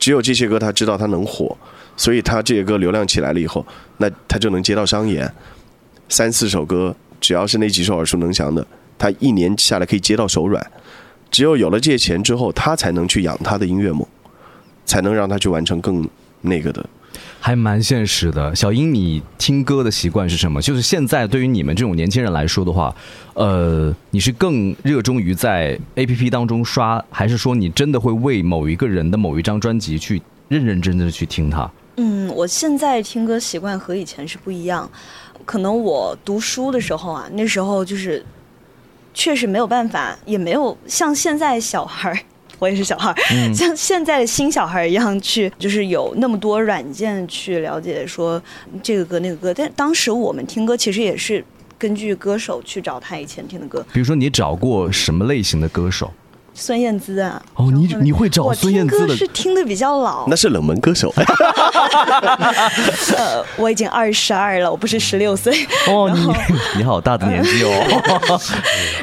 [0.00, 1.56] 只有这些歌他知道他能火，
[1.96, 3.64] 所以他这些歌流量起来了以后，
[3.98, 5.32] 那他就能接到商演，
[6.08, 8.66] 三四首歌，只要是那几首耳熟能详的，
[8.98, 10.72] 他一年下来可以接到手软。
[11.30, 14.04] 只有有了这些钱之后，他才能去养他的音乐梦，
[14.84, 16.04] 才能让他去完成更
[16.40, 16.84] 那个的。
[17.44, 18.56] 还蛮现实的。
[18.56, 20.62] 小英，你听歌的习惯是什么？
[20.62, 22.96] 就是现在对于你们这种年轻人来说的话，
[23.34, 31.70] 呃，你是更热衷于在 A P P 当中刷，还是说你真的会为某一个人的某一张专辑去认认真真的去听它？
[31.96, 34.90] 嗯，我现在听歌习惯和以前是不一样。
[35.44, 38.24] 可能我读书的时候啊，那时候就是
[39.12, 42.24] 确实没有办法，也没有像现在小孩，
[42.58, 48.42] 我也是小孩儿，像现在的新小孩儿一样去，就是有那么多软件去了解说
[48.82, 49.52] 这个歌那个歌。
[49.52, 51.44] 但当时我们听歌其实也是
[51.78, 56.12] 根据歌手去找他以前听的歌，比如说你找过什么类型的歌手？
[56.54, 57.42] 孙燕姿啊。
[57.54, 61.12] 哦你你会找我孙燕姿的听歌是听的比较老那，是冷门歌手，
[63.16, 65.52] 呃，我已经二十二了，我不是十六岁。
[65.88, 68.40] 哦，你你好大的年纪哦。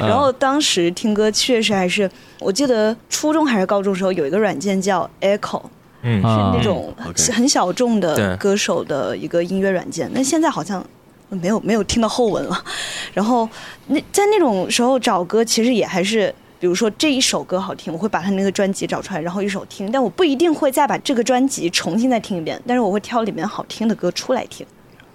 [0.00, 5.62] 然后当时听歌确实还是，我记得初中还是高中的时候有一个软件叫 Echo，
[6.02, 6.94] 嗯啊是那种
[7.32, 10.10] 很小众的歌手的一个音乐软件。
[10.14, 10.82] 那现在好像
[11.28, 12.64] 没有没有听到后文了。
[13.12, 13.48] 然后
[13.88, 16.34] 那在那种时候找歌，其实也还是。
[16.62, 24.64] 比如说这一首歌好听，我会把他那个专辑找出来，然后一首听，但我不一定会再把这个专辑重新再听一遍，但是我会挑里面好听的歌出来听，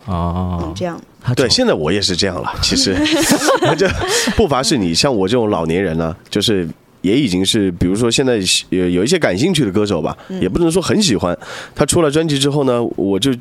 [0.07, 0.99] 哦嗯，，这样。
[1.37, 2.53] 对，现在我也是这样了。
[2.61, 2.93] 其实，
[3.79, 3.87] 这
[4.35, 6.67] 不乏是你像我这种老年人呢，就是
[6.99, 8.37] 也已经是，比如说现在
[8.67, 11.37] 有有一些感兴趣的歌手吧，也不能说很喜欢。
[11.73, 13.33] 他出了专辑之后呢，我就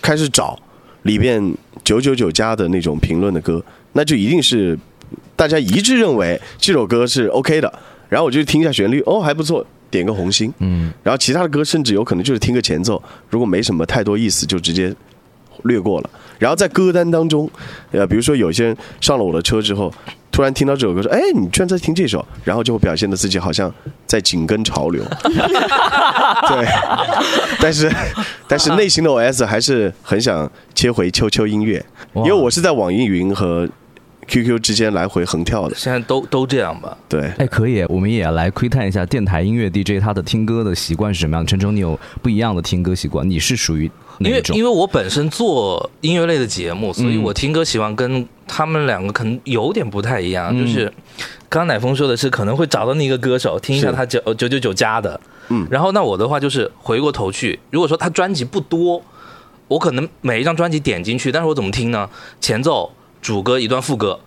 [0.00, 0.56] 开始找
[1.02, 1.42] 里边
[1.82, 3.60] 九九九加的那种评论的歌，
[3.94, 4.78] 那就一定是
[5.38, 7.72] 大家一致认为这首歌是 OK 的，
[8.08, 10.52] 然后我就听一下旋律，哦还不错，点个红心。
[10.58, 14.92] 嗯，然后其他的歌甚至有可能就是听个前奏，如果没什么太多意思，就直接
[15.62, 16.10] 略过了。
[16.40, 17.48] 然后在歌单当中，
[17.92, 19.94] 呃，比如说有些人上了我的车之后，
[20.32, 23.72] 突然听到这首歌，说：“哎，你居然在听这首。”然后就会表现的自己好像
[24.06, 25.02] 在紧跟潮流。
[26.48, 26.66] 对，
[27.60, 27.88] 但是
[28.48, 31.84] 但是内心的 OS 还是很想切回秋秋音乐，
[32.14, 33.68] 因为我是在网易云和
[34.28, 35.74] QQ 之间来回横跳的。
[35.74, 36.96] 现在都都这样吧。
[37.08, 41.48] 对，哎，可以，我们也来窥探一下电台音乐 DJ 他的听歌的习惯是什么样的。
[41.48, 43.28] 陈诚，你有不一样的听歌习惯？
[43.28, 44.42] 你是属于哪因为？
[44.54, 50.50] 因为我本身做音乐类的节目，所以嗯我听歌习惯跟他们两个可能有点不太一样。
[50.52, 50.84] 嗯就是
[51.48, 55.18] 刚刚乃峰说的是可能会找到那个歌手，听一下他九九九九加的，
[55.48, 59.02] 嗯然后那我的话就是回过头去，如果说他专辑不多，
[59.68, 62.08] 我可能每一张专辑点进去，但是我怎么听呢？
[62.40, 62.90] 前奏、
[63.28, 64.18] 主歌一段副歌。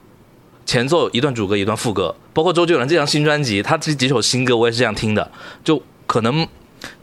[0.63, 5.31] 前奏一段主歌一段副歌，包括周杰伦这张新专辑，他这几首新歌我也是这样听的，
[5.63, 6.47] 就可能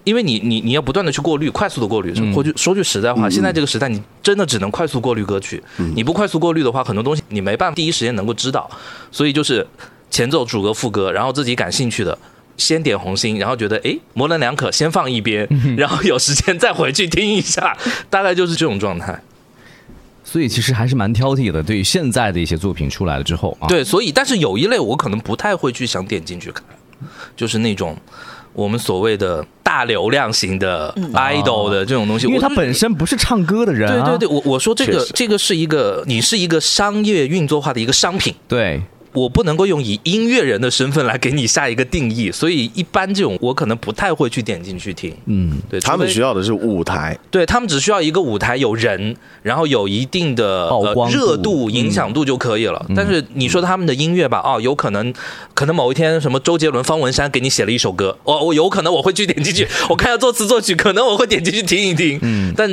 [0.05, 2.13] 因为你你你要不断的去过滤，快速的过滤。
[2.15, 5.61] 嗯说句说句实在话，嗯现在这个时代，你真的只能快速过滤歌曲。
[5.97, 8.71] 你不快速过滤的话，很多东西你没办法第一时间能够知道。
[9.11, 9.67] 所以就是
[10.09, 12.17] 前奏、主歌、副歌，然后自己感兴趣的。
[12.57, 17.77] 先点红心，然后觉得诶模棱两可，先放一边，然后有时间再回去听一下，
[18.11, 19.21] 大概就是这种状态。
[20.31, 21.63] 所以其实还是蛮挑剔的。
[21.63, 26.63] 对于现在的一些作品出来了之后啊，对，所以但是有一类我可能不太会去想点进去看，
[27.35, 27.97] 就是那种
[28.53, 34.11] 我们所谓的大流量型的 idol 的这种东西，因为他本身不是唱歌的人、啊。
[34.11, 38.83] 对对对，我我说这个这个是一个你是一个商业运作化的一个商品，对
[39.13, 45.15] 我不能够用以音乐人的身份来给你下一个定义，所以一般这种我可能不太会去点进去听。
[45.27, 52.85] 嗯，对，他们需要的是舞台，对他们只需要一个舞台有人，然后有一定的呃曝光热度、影响度就可以了。
[52.95, 55.13] 但是你说他们的音乐吧，哦，有可能
[55.55, 62.19] 可能某一天什么周杰伦、方文山给你写了一首歌，我我有可能我会去点进去， 我看下作词作曲，可能我会点进去听一听。
[62.23, 62.69] 嗯，但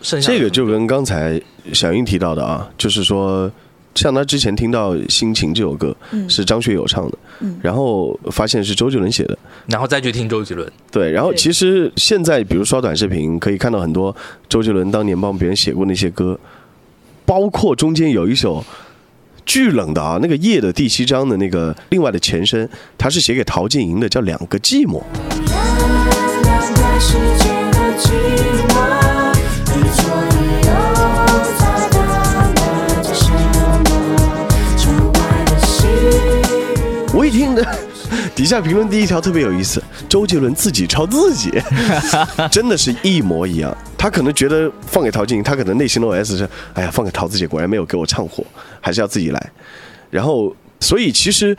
[0.00, 1.40] 剩下这个就跟刚才
[1.72, 3.50] 小英提到的啊，就是说，
[3.94, 5.96] 像他之前听到《心情》这首歌
[6.28, 7.18] 是张学友唱的，
[7.60, 9.36] 然后发现是周杰伦写的，
[9.66, 14.14] 然后再去听周杰伦，对，然后其实现在比如刷短视频，可以看到很多
[14.48, 16.38] 周杰伦当年帮别人写过那些歌，
[17.26, 18.64] 包括中间有一首
[19.44, 25.00] 巨冷的啊，那个《夜的第七章》的那个另外的前身，他是写给陶晶莹的，叫《两个寂寞》。
[26.44, 28.10] 两个世界的寂
[28.68, 28.97] 寞，
[37.62, 37.78] 的，
[38.34, 41.50] 底下评论第一条特别有意思，周杰伦自己抄自己，
[42.50, 43.76] 真的是一模一样。
[43.96, 48.44] 他可能觉得放给陶晶莹，他可能内心的 OS 是：哎呀，放给陶子姐果然没有给我唱火，
[48.80, 49.52] 还是要自己来。
[50.10, 51.56] 然后，所以其实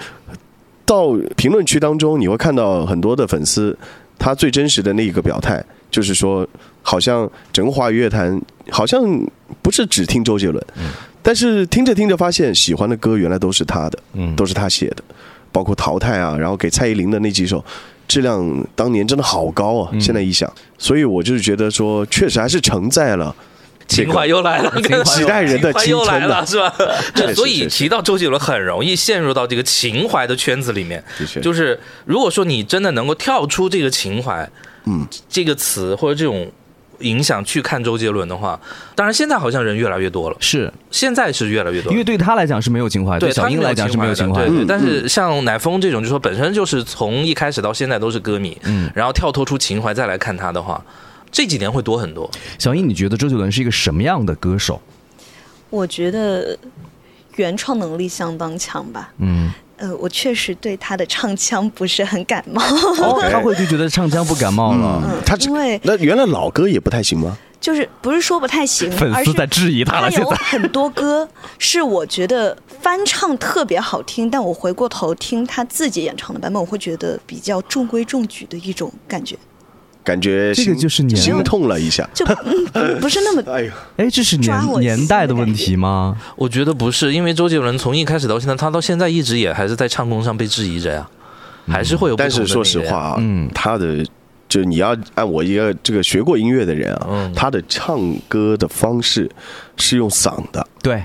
[0.85, 3.77] 到评论区当中，你会看到很多的粉丝，
[4.17, 6.47] 他最真实的那一个表态，就是说，
[6.81, 8.41] 好像整个华语乐坛
[8.71, 9.03] 好像
[9.61, 10.65] 不是只听周杰伦，
[11.21, 15.03] 但是听着听着发现，喜欢的歌原来都是他的，嗯都是他写的，
[15.51, 17.63] 包括《淘汰》啊，然后给蔡依林的那几首。
[18.07, 19.91] 质量当年真的好高啊！
[19.99, 23.35] 现在一想，所以我就是觉得说，确实还是承载了
[23.87, 26.73] 情怀又来了， 跟几代人的情怀又来了， 是吧？
[27.35, 31.03] 所以提到周杰伦，很容易陷入到这个情怀的圈子里面。
[31.39, 34.49] 就是如果说你真的能够跳出这个情怀，
[34.85, 36.51] 嗯，这个词或者这种
[36.99, 38.59] 影响去看周杰伦的话，
[38.95, 44.47] 当然现在好像人越来越多了，是现在是越来越多，因为对他来讲是没有情怀，对小英来讲是没有情怀的。
[44.47, 44.65] 对对。
[44.65, 50.83] 嗯但是像奶峰这种，就说本身就是从一开始到现在都是歌迷，嗯然后跳脱出情怀再来看他的话，
[51.31, 52.29] 这几年会多很多。
[52.57, 54.81] 小英，你觉得周杰伦是一个什么样的歌手？
[55.69, 56.57] 我觉得
[57.35, 59.13] 原创能力相当强吧。
[59.19, 62.61] 嗯，呃，我确实对他的唱腔不是很感冒，
[63.01, 65.01] 哦， 他会就觉得唱腔不感冒了。
[65.05, 67.37] 嗯他因为那原来老歌也不太行吗？
[67.61, 70.35] 就是不是说不太行， 粉而是丝在质疑他了，现在。
[70.37, 71.27] 很多歌
[71.57, 79.35] 是我觉得翻唱特别好听，但我回过头听他自己演唱的版本，我会觉得比较中规中矩的一种感觉，
[80.09, 82.09] 感觉这个心就是年心痛了一下。
[82.15, 86.17] 就嗯不不是那么哎呦，哎，这是年年代的问题吗？
[86.35, 91.07] 我觉得不是，因为周杰伦从一开始到现在，他到现在一直也还是在唱功上被质疑着呀，
[91.67, 92.39] 还是会有不同的那个。
[92.39, 93.47] 但是说实话啊，嗯。
[93.53, 94.03] 他的
[94.47, 97.33] 就你要按我一个这个学过音乐的人啊，嗯。
[97.35, 99.29] 他的唱歌的方式
[99.77, 101.03] 是用嗓的，对，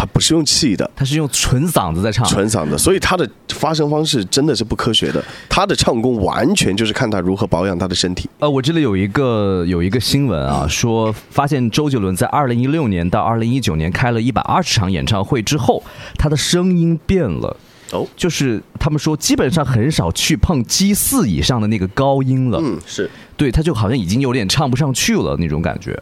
[0.00, 0.90] 他不是用气的。
[0.96, 2.26] 他是用纯嗓子在唱。
[2.26, 5.22] 纯嗓子，所以他的发声方式真的是不科学的。
[5.46, 8.30] 他的唱功完全就是看他如何保养他的身体。
[8.38, 15.82] 呃，我这里有一个有一个新闻啊，说发现周杰伦在二零一六年到二零一九年开了一百二十场演唱会之后，
[16.16, 17.54] 他的声音变了。
[17.92, 26.00] 哦就是他们说基本上很少去碰 G 四以上的那个高音了，嗯，是对，他就好像已经有点唱不上去了那种感觉，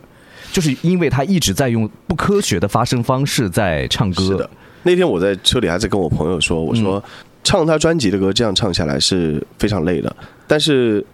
[0.53, 4.23] 就是因为他一直在用不科学的发声方式在唱歌。
[4.23, 4.49] 是的。
[4.85, 7.03] 那天我在车里还在跟我朋友说，我说、
[7.43, 11.05] 唱他专辑的歌这样唱下来是非常累的，但是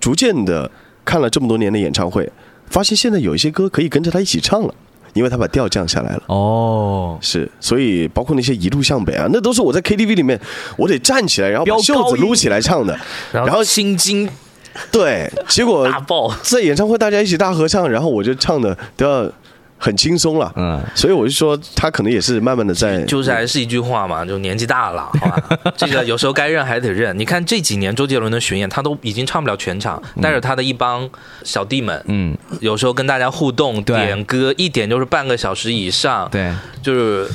[0.00, 0.68] 逐渐的
[1.04, 2.28] 看了这么多年的演唱会，
[2.68, 4.74] 发现现在有一些歌可以跟着他一起唱了，
[5.12, 6.22] 因为他把调降下来了。
[6.28, 10.40] 哦，是，所以包括那些一路向北啊，那都是我在 KTV 里面，
[10.76, 12.98] 我得站起来，然后把袖子撸起来唱的。
[13.30, 14.28] 然然后心经
[14.90, 19.30] 对，结果大爆， 在演唱会大家一起大合唱，然后我就唱的都要
[19.78, 20.52] 很轻松了。
[20.56, 27.18] 嗯，所以我就说他可能也是慢慢的在，就是还是一句话嘛，就年纪大了，好吧， 这个有时候该认还得认。
[27.18, 31.08] 你看这几年周杰伦的巡演，他都已经唱不了全场，带着他的一帮
[31.42, 33.96] 小弟们，嗯，有时候跟大家互动对。
[34.06, 36.52] 点歌，一点就是半个小时以上，对，
[36.82, 37.28] 就是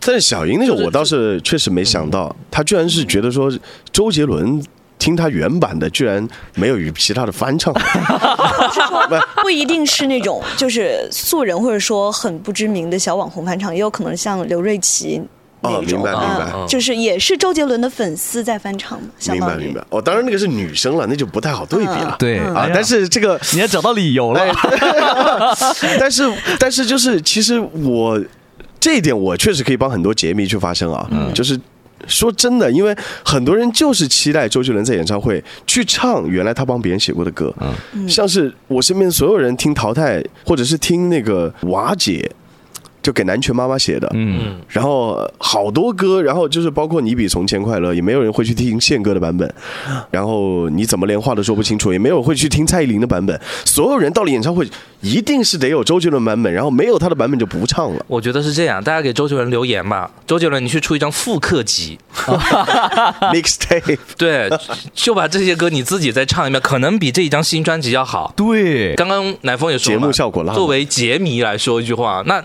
[0.00, 3.52] 但是小英那个我倒是确实没想到，他居然是觉得说
[3.92, 4.62] 周杰伦。
[4.98, 7.74] 听他原版的，居然没有与其他的翻唱，
[9.42, 15.20] 不一定是那种就是素人或者说很不知名的小网红翻唱，也有可能像刘瑞琦
[15.60, 19.82] 那哦，明白明白啊就是也是周杰伦的粉丝在翻唱嘛，明白明白。
[19.90, 22.16] 哦，当然那个是女生了，那就不太好对比了。
[22.18, 24.40] 对啊，但是这个你要找到理由了。
[24.40, 24.52] 哎，
[25.98, 28.22] 但是但是就是，其实我
[28.78, 31.58] 这一点我确实可以帮很多杰迷去发声啊，就是。
[32.06, 37.54] 说真的，因为很多人就是期待周杰伦在演唱会去唱原来他帮别人写过的歌，
[38.08, 42.30] 像是我身边所有人听《淘汰》或者是听那个瓦姐，
[43.04, 49.54] 就给南拳妈妈写的，嗯，然后呃好多歌，然后就是包括你比从前快乐，也没有人会去听宪哥的版本，
[50.10, 53.38] 然后你怎么连话都说不清楚，也没有人会去听蔡依林的版本。
[53.66, 54.66] 所有人到了演唱会，
[55.02, 58.02] 一定是得有周杰伦版本，然后没有他的版本就不唱了。
[58.08, 60.10] 我觉得是这样，大家给周杰伦留言吧。
[60.26, 61.98] 周杰伦，你去出一张复刻集，
[63.34, 64.50] Mixtape，对，
[64.94, 68.32] 就把这些歌你自己再唱一遍，可能比这一张新专辑要好。
[68.34, 72.42] 对，刚刚乃峰也说了节目效果拉满作为杰迷来说一句话，那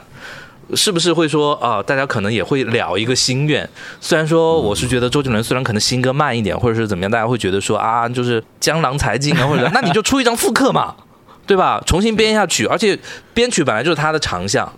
[0.75, 3.67] 是不是会说啊、大家可能也会了一个心愿。
[3.99, 10.95] 虽然说我是觉得周杰伦虽然可能新歌慢一点，或者是怎么样，大家会觉得说啊，就是江郎才尽啊，或者那你就出一张复刻嘛，
[11.45, 11.81] 对吧？
[11.85, 12.97] 重新编一下曲，而且
[13.33, 14.71] 编曲本来就是他的长项。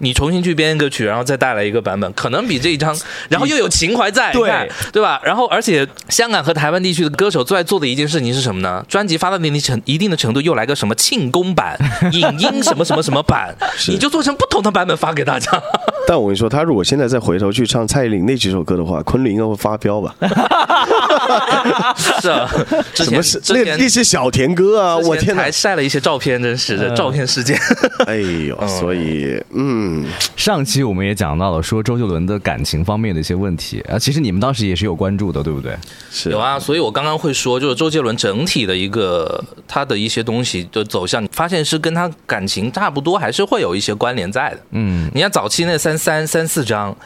[0.00, 2.96] 你重新去编一个曲，然后再带来一个版本，可能比这一张，
[3.28, 5.20] 然后又有情怀在，对对吧？
[5.24, 8.84] 然后而且香港和台湾地区的歌手最爱做的一件事情是什么呢？
[8.88, 11.78] 专辑发到一定程一定的程度，又来个什么庆功版、
[12.12, 13.54] 影音什么什么什么版，
[13.88, 15.50] 你就做成不同的版本发给大家。
[16.08, 20.14] 但我跟你说，他如果现在再回头去唱蔡依林那几首歌的话，昆凌应该会发飙吧？
[22.20, 22.50] 是啊，
[22.94, 24.96] 之前什么是之前那那些小甜歌啊？
[24.96, 25.50] 我天哪还！
[25.50, 27.58] 晒了一些照片，真是的嗯照片事件。
[28.06, 29.89] 哎呦，所以嗯，
[30.36, 35.76] 上期我们也讲到了说周杰伦的感情方面的一些问题啊，其实你们当时也是有关注的，对不对？
[36.10, 44.60] 是有啊，所以我刚刚会说，就是周杰伦整体的一个他的一些东西的走向，发现是跟他感情差不多，还是会有一些关联在的。
[44.70, 46.96] 嗯，你看早期那三三三四张，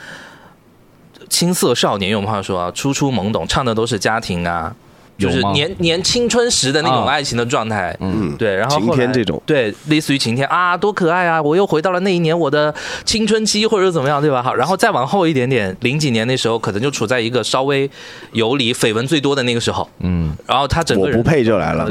[1.29, 4.75] 青涩少年，用我们话说啊，初出懵懂，唱的都是家庭啊。
[5.17, 11.41] 就是年年青春时的那种啊爱情的状态，嗯对，然后晴后来天这种对，类似于晴天啊，多可爱啊！
[11.41, 14.43] 我又回到了那一年我的青春期，或者怎么样，对吧？
[14.43, 17.89] 好，然后再往后一点点，零几年那时候，可能就处在一个稍微
[18.33, 21.89] 游离、绯闻最多的那个时候，嗯，然后他整个人我不配就来了。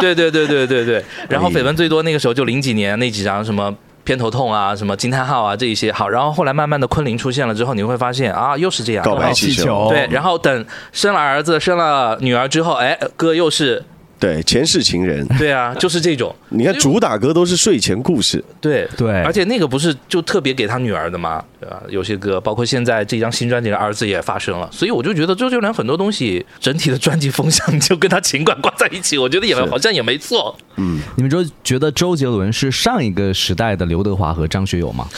[0.00, 1.04] 对对对对对对。
[1.28, 3.74] 然后哎绯闻最多那个时候就零几年那几张什么。
[4.04, 5.92] 偏头痛啊，什么惊叹号啊，这一些。
[5.92, 9.88] 好，然后后来慢慢的昆凌出现了之后，你会发现啊，又是这样，告白气球。
[9.90, 13.84] 对，然后等生了儿子、生了女儿之后，哎，哥又是，
[14.20, 21.42] 对，前世情人，对啊，就是这种，你看主打歌都是睡前故事，对对而且那个不是就特别给他女儿的吗？
[21.58, 21.82] 对吧？
[21.88, 30.54] 有些歌，包括现在这张新专辑的儿子也发生了，所以我就觉得周杰伦很多东西整体的专辑风向就跟他情感挂在一起，我觉得也好像也没错。
[30.76, 35.08] 嗯你们就觉得周杰伦是上一个时代的刘德华和张学友吗？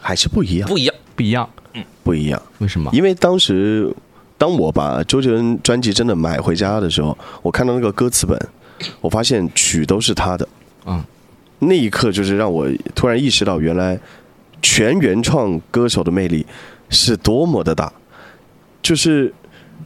[0.00, 2.40] 还是不一样，不一样，不一样，嗯不一样。
[2.58, 2.90] 为什么？
[2.94, 3.92] 因为当时，
[4.40, 8.40] 当我把周杰伦专辑真的买回家的时候，我看到那个歌词本，
[9.02, 10.48] 我发现曲都是他的。
[10.86, 11.04] 嗯，
[11.58, 14.00] 那一刻就是让我突然意识到，原来
[14.62, 16.46] 全原创歌手的魅力
[16.88, 17.92] 是多么的大。
[18.80, 19.30] 就是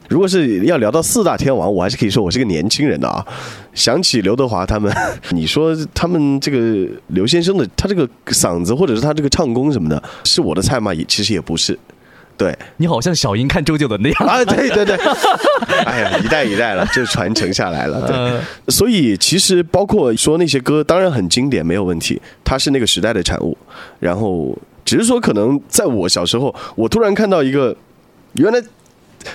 [0.07, 3.27] 如果是要聊到四大天王，我还是可以说我是个年轻人的啊。
[3.73, 4.89] 想起刘德华他们，
[5.31, 10.93] 你说他们这个刘先生的他这个嗓子，或者是他这个唱功什么的，是我的菜吗？
[10.93, 11.77] 也其实也不是。
[12.37, 14.27] 对你好像小英看周杰伦那样。
[14.27, 14.97] 啊，对对对，
[15.85, 18.05] 哎呀，一代一代了，就传承下来了。
[18.05, 23.57] 对，呃所以其实包括说那些歌，当然很经典，没有问题，它是那个时代的产物。
[23.99, 27.73] 然后只是说，可能在我小时候，我突然看到一个，
[28.33, 28.61] 原来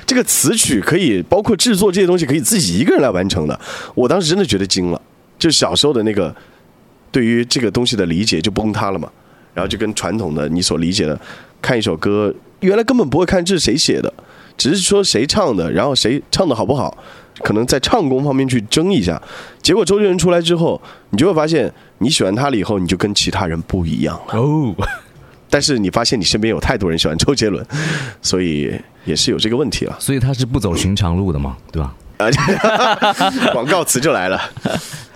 [0.04, 3.58] 这个词曲可以包括制作这些东西，可以自己一个人来完成的。
[3.94, 5.00] 我当时真的觉得惊了，
[5.38, 6.34] 就小时候的那个
[7.10, 9.08] 对于这个东西的理解就崩塌了嘛。
[9.52, 11.20] 然后就跟传统的你所理解的，
[11.60, 14.12] 看一首歌，原来根本不会看这是谁写的，
[14.56, 16.96] 只是说谁唱的，然后谁唱的好不好，
[17.42, 19.20] 可能在唱功方面去争一下。
[19.62, 20.80] 结果周杰伦出来之后，
[21.10, 24.38] 你就会发现，你喜欢他了以后，你就跟其他人不一样了。
[24.38, 24.74] 哦，
[25.48, 27.64] 但是你发现你身边有太多人喜欢周杰伦，
[28.22, 28.72] 所以
[29.04, 29.96] 也是有这个问题了。
[29.98, 31.94] 所以他是不走寻常路的嘛，对吧？
[32.18, 32.38] 而 且
[33.52, 34.40] 广告词就来了。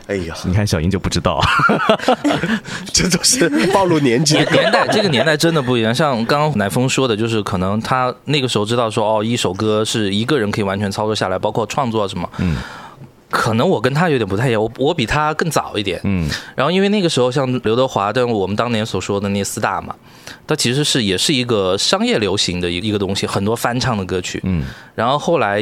[0.06, 1.40] 哎呀，你看小英就不知道，
[2.92, 12.28] 这都是暴露年纪年年代这个年代真的不一样，像刚刚乃峰说的，就是可能他那个时候知道说，哦，一首歌是一个人可以完全操作下来，包括创作什么。
[12.38, 12.56] 嗯。
[13.34, 16.00] 可能我跟他有点不太一样，我我比他更早一点。
[16.04, 19.92] 嗯，然后因为那个时候像刘德华，但我们当年所说的那四大嘛，
[20.46, 24.40] 它其实是也是一个商业流行的一一个东西，很多翻唱的歌曲。
[24.44, 24.64] 嗯，
[24.94, 25.60] 然后后来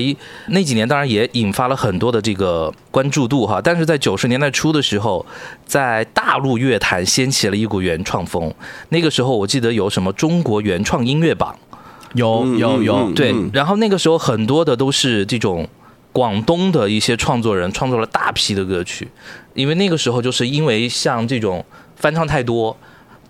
[0.49, 5.25] 那几年当然也引发了很多的这个关注度哈，但是在九十年代初的时候，
[5.64, 8.53] 在大陆乐坛掀起了一股原创风。
[8.91, 11.57] 那个时候我记得有什么中国原创音乐榜，
[12.12, 15.66] 有有有，嗯对，然后那个时候很多的都是这种
[16.13, 19.09] 广东的一些创作人创作了大批的歌曲，
[19.55, 21.65] 因为那个时候就是因为像这种
[21.97, 22.77] 翻唱太多。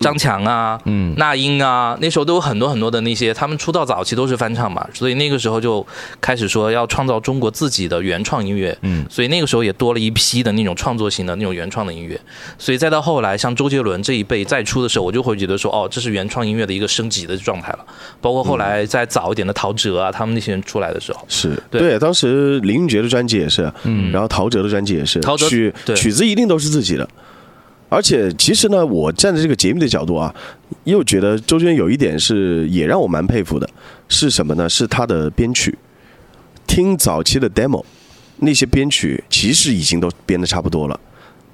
[0.03, 1.13] 张强啊，嗯。
[1.17, 5.85] 那英啊，那时候都有很多很多的那些，他们出道早期都是翻唱嘛，所以那个时候就
[6.19, 9.05] 开始说要创造中国自己的原创音乐，嗯。
[9.09, 12.19] 所以那个时候也多了一批的那种创作型的那种原创的音乐，
[12.57, 17.79] 所以再到后来像周杰伦这一辈再出的时候，我就会觉得说，哦，这是原创音乐的一个升级的状态了，
[18.19, 21.57] 包括后来再早一点的陶喆啊，他们那些人出来的时候，是。
[21.71, 21.79] 对。
[21.79, 27.07] 对，当时林俊杰的专辑也是，嗯，然后陶喆的专辑也是，陶喆曲曲子一定都是自己的。
[27.93, 30.33] 而且其实呢，我站在这个节目的角度啊，
[30.85, 33.69] 又觉得周杰伦有一点是也让我蛮佩服的，
[34.09, 34.67] 是什么呢？
[34.67, 35.77] 是他的编曲。
[36.65, 37.83] 听早期的 demo，
[38.37, 40.99] 那些编曲其实已经都编的差不多了，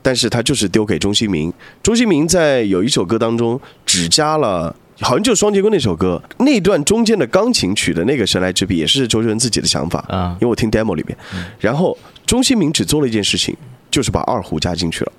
[0.01, 1.51] 但是他就是丢给钟兴民。
[1.83, 4.75] 钟兴民在有一首歌当中只加了。
[5.01, 11.17] 好像就是双截棍那首歌，那段中间的钢琴曲的那个神来之笔，也是周杰伦自己的想法啊因为我听 demo 里面，
[11.57, 13.55] 然后钟兴民只做了一件事情，
[13.89, 15.11] 就是把二胡加进去了。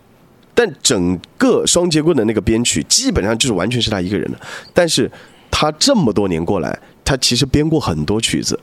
[0.60, 4.38] 但整个双截棍的那个编曲基本上就是完全是他一个人的，
[4.74, 5.10] 但是
[5.50, 8.60] 他这么多年过来，他其实编过很多曲子，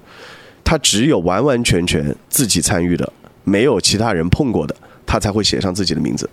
[0.64, 3.12] 他只有完完全全自己参与的，
[3.44, 4.76] 没有其他人碰过的，
[5.08, 6.30] 他才会写上自己的名字，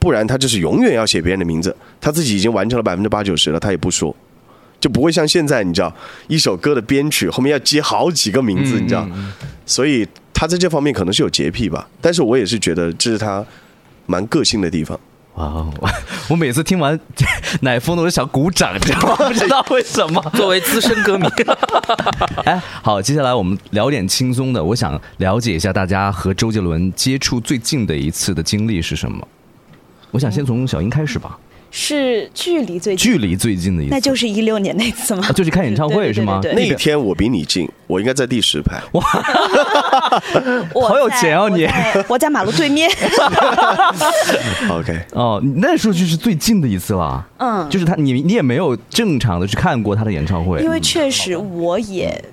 [0.00, 4.12] 不然他就是永远要写别人的名字，他自己已经完成了百分之八九十了，他也不说。
[4.80, 5.94] 就不会像现在，你知道，
[6.26, 9.08] 一首歌的编曲后面要接好几个名字，你知道，
[9.64, 10.04] 所以
[10.34, 11.88] 他在这方面可能是有洁癖吧。
[12.00, 13.44] 但是我也是觉得这是他
[14.06, 14.98] 蛮个性的地方。
[15.34, 15.70] 哇哦，
[16.30, 16.98] 我每次听完
[17.60, 19.16] 奶风都是想鼓掌，你知道吗？
[19.28, 20.22] 不知道为什么。
[20.34, 21.26] 作为资深歌迷，
[22.46, 24.64] 哎，好，接下来我们聊点轻松的。
[24.64, 29.28] 我想了解一下大家和周杰伦接触最近的一次的经历是什么。
[30.10, 31.38] 我想先从小英开始吧，
[31.78, 35.26] 是距离最近，距离最近的一次，那就是一六年那次吗？
[35.28, 36.38] 啊就是看演唱会对对对是吗？
[36.40, 38.80] 对对那一天我比你近，我应该在第十排。
[38.90, 38.98] 我
[40.88, 41.68] 好有在钱哦你。
[42.08, 42.90] 我在马路对面。
[44.72, 47.22] OK，哦，那时候就是最近的一次了。
[47.36, 47.68] 嗯。
[47.68, 52.24] 就是他，你你也没有正常的去看过他的演唱会，因为确实我也，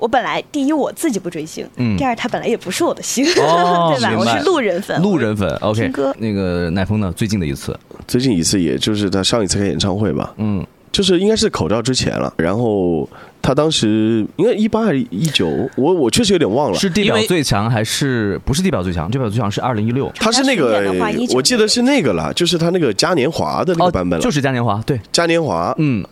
[0.00, 4.16] 我本来第一我自己不追星，嗯第二他本来也不是我的星，哦 对吧？
[4.18, 5.48] 我是路人粉，路人粉。
[5.60, 7.12] OK，听歌那个乃峰呢？
[7.14, 7.78] 最近的一次，
[8.08, 12.32] 最近一次也就是他上一次开演唱会吧，嗯，就是应该是口罩之前了。
[12.38, 13.08] 然后
[13.42, 16.78] 他当时应该一八还是一九，我我确实有点忘了。
[16.78, 19.10] 是地表最强还是不是地表最强？
[19.10, 20.10] 地表最强是二零一六。
[20.16, 26.02] 他是那个他巡演的话19，我记得是那个了，就是他那个嘉年华的那个版本了，就是嘉年华，对，嘉年华，嗯，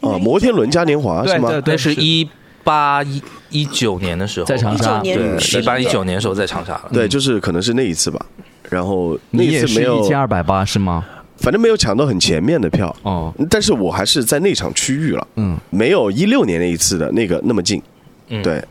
[0.00, 1.50] 啊，摩天轮嘉年华是吗？
[1.50, 2.28] 对对对，是一
[2.64, 6.90] 八一一九年的时候，在长沙对是一八一九年的时候在长沙了。
[6.92, 8.24] 对，就是可能是那一次吧。
[8.70, 11.04] 然后那一次没有一，千二百八是吗？
[11.36, 12.94] 反正没有抢到很前面的票。
[13.02, 17.82] 哦，但是我还是在那场区域了，嗯，没有一六年那一次的那个那么近，
[18.28, 18.64] 嗯对。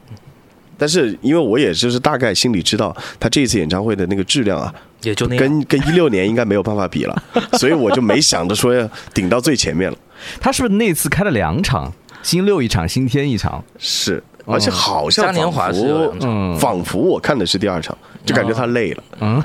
[0.76, 4.74] 但是因为我也就是大概心里知道他这一次演唱会的那个质量啊，
[5.04, 5.38] 也就那。
[5.38, 7.24] 跟跟一六年应该没有办法比了，
[7.54, 9.98] 所以我就没想着说要顶到最前面了。
[10.42, 11.94] 他是不是那次开了两场？
[12.24, 13.64] 星六一场，星天一场。
[13.78, 16.30] 是，而且好像嘉年华是有两场。
[16.32, 16.58] 嗯。
[16.58, 17.96] 仿佛我看的是第二场，
[18.26, 19.04] 就感觉他累了。
[19.22, 19.44] 嗯。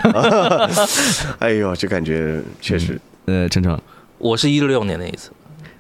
[1.41, 2.99] 哎呦，就感觉确实。
[3.26, 3.79] 呃，晨晨，
[4.16, 5.31] 我是一六年那一次，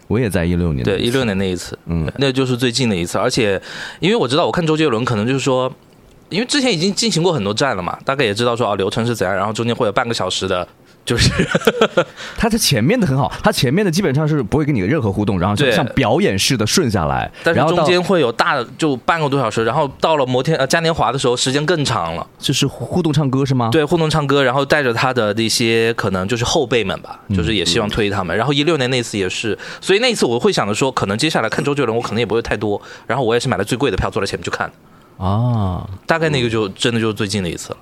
[0.06, 0.84] 我也在一六年。
[0.84, 2.06] 对，一六年那一次，嗯。
[2.18, 3.16] 那就是最近的一次。
[3.16, 3.58] 而且，
[4.00, 5.72] 因为我知道，我看周杰伦可能就是说，
[6.28, 10.66] 因为之前已经进行过很多站了嘛，大概也知道说啊流程是怎样，然后中间会有半个小时的，
[11.08, 11.30] 就是
[12.36, 22.26] 他在前面的很好，他前面的基本上是不会跟你任何互动，然后就像表演似的顺下来，但是然后到中间会有大的就半个多小时，然后到了摩天呃嘉年华的时候，时间更长了。
[22.38, 28.36] 就是互动唱歌是吗？，对，互动唱歌，然后带着他的那些可能就是后辈们吧，就是也希望推他们。
[28.36, 32.78] 然后一六年那次也是，所以那一次我会想着说，可能接下来看周杰伦，我可能也不会太多。
[33.06, 34.70] 然后我也是买了最贵的票，坐在前面去看。
[35.16, 37.76] 啊，大概那个就真的就是最近的一次了，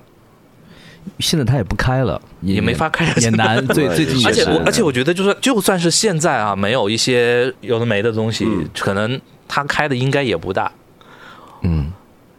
[1.19, 3.65] 现在他也不开了，也也没法开也难。
[3.67, 8.45] 最最近而且我而且我觉得就算就算是现在啊，没有一些有的没的东西，
[8.77, 10.71] 可能他开的应该也不大，
[11.61, 11.91] 嗯，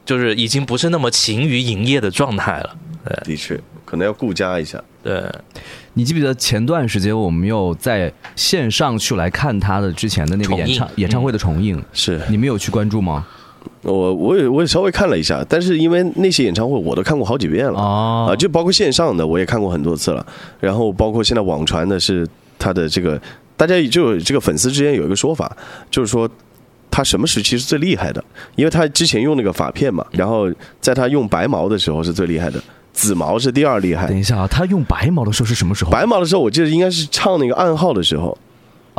[0.05, 2.77] 就是已经不是那么勤于营业的状态了。
[3.25, 4.83] 的确可能要顾家一下。
[5.03, 5.25] 对，
[5.95, 11.83] 你记不记得前段时间我们又在线上去来看他的之前的那个演唱演唱会的重映？
[11.95, 13.27] 是你们有去关注吗？
[13.83, 20.27] 我我也我也稍微看了一下，但是因为那些演唱会我都看过好几遍了哦啊，就包括线上的我也看过很多次了，
[20.61, 22.27] 然后包括现在网传的是
[22.59, 23.21] 他的这个，
[23.57, 25.57] 大家就有这个粉丝之间有一个说法，
[25.91, 26.29] 就是说。
[26.91, 28.25] 他什么时期是最厉害的？
[28.57, 30.51] 因为他之前用那个发片嘛，然后
[30.81, 32.61] 在他用白毛的时候是最厉害的，
[32.93, 34.19] 紫毛是第二厉害等。
[34.19, 35.93] 一下啊，他用白毛的时候是什么时候？
[35.93, 38.37] 白毛的时候，我记得应该是唱那个暗号的时候，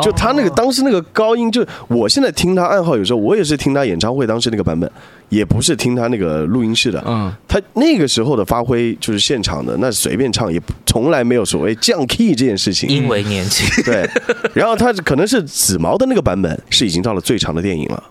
[0.01, 4.89] 就他那个当时那个高音，就我现在听他暗号，有时候我也是听他演唱会当时那个版本，
[5.29, 7.03] 也不是听他那个录音室的。
[7.05, 12.89] 嗯，他那个时候的发挥就是现场的，那随便唱也从来没有所谓降 key 这件事情。
[12.89, 14.09] 因为年轻，对，
[14.53, 18.03] 然后他可能是紫毛的那个版本是已经到了最长的电影了，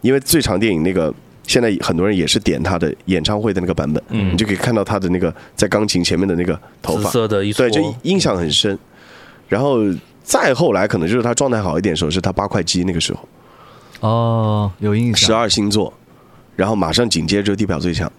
[0.00, 1.12] 因为最长电影那个
[1.46, 4.32] 现在很多人也是点他的演唱会的那个版本，嗯。
[4.32, 8.78] 你就可以看到他的那个在钢琴前面的那个头紫发，色的一撮对，就印象很深。
[9.48, 9.78] 然后
[10.30, 15.32] 再后来可能就是他状态好一点的时候，是他八块肌那个时候，哦，有印象十。
[15.32, 15.92] 二星座，
[16.54, 18.10] 然后马上紧接着地表最强，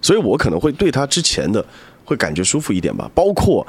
[0.00, 1.64] 所以我可能会对他之前的
[2.04, 3.08] 会感觉舒服一点吧。
[3.14, 3.64] 包括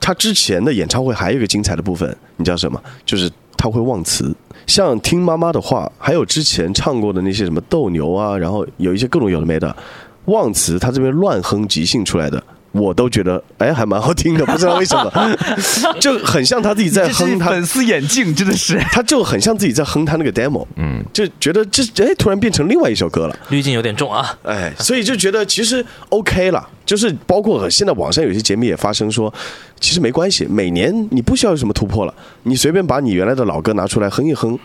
[0.00, 2.82] 他之前的演唱会还有一个精彩的部分，你知道什么？
[3.04, 4.34] 就是他会忘词，
[4.66, 9.76] 像听妈妈的话，还有之前唱过的那些什么斗牛啊，然后有一些各种有的没的
[10.24, 12.42] 忘词，他这边乱哼即兴出来的。
[12.76, 15.36] 我都觉得哎，还蛮好听的，不知道为什么，
[16.00, 18.78] 就很像他自己在哼他粉丝眼镜，真的是。
[18.92, 24.36] 他就很像自己在哼他那个 demo，嗯，就觉得这哎突然变成另外一首歌了，滤镜有点重啊。
[24.42, 29.32] 哎，所以就觉得其实 OK 了，就是包括现在网上有些节目也发生说，
[29.80, 32.14] 其实没关系，每年你不需要有什么突破了，
[32.44, 34.58] 你随便把你原来的老歌拿出来哼一哼，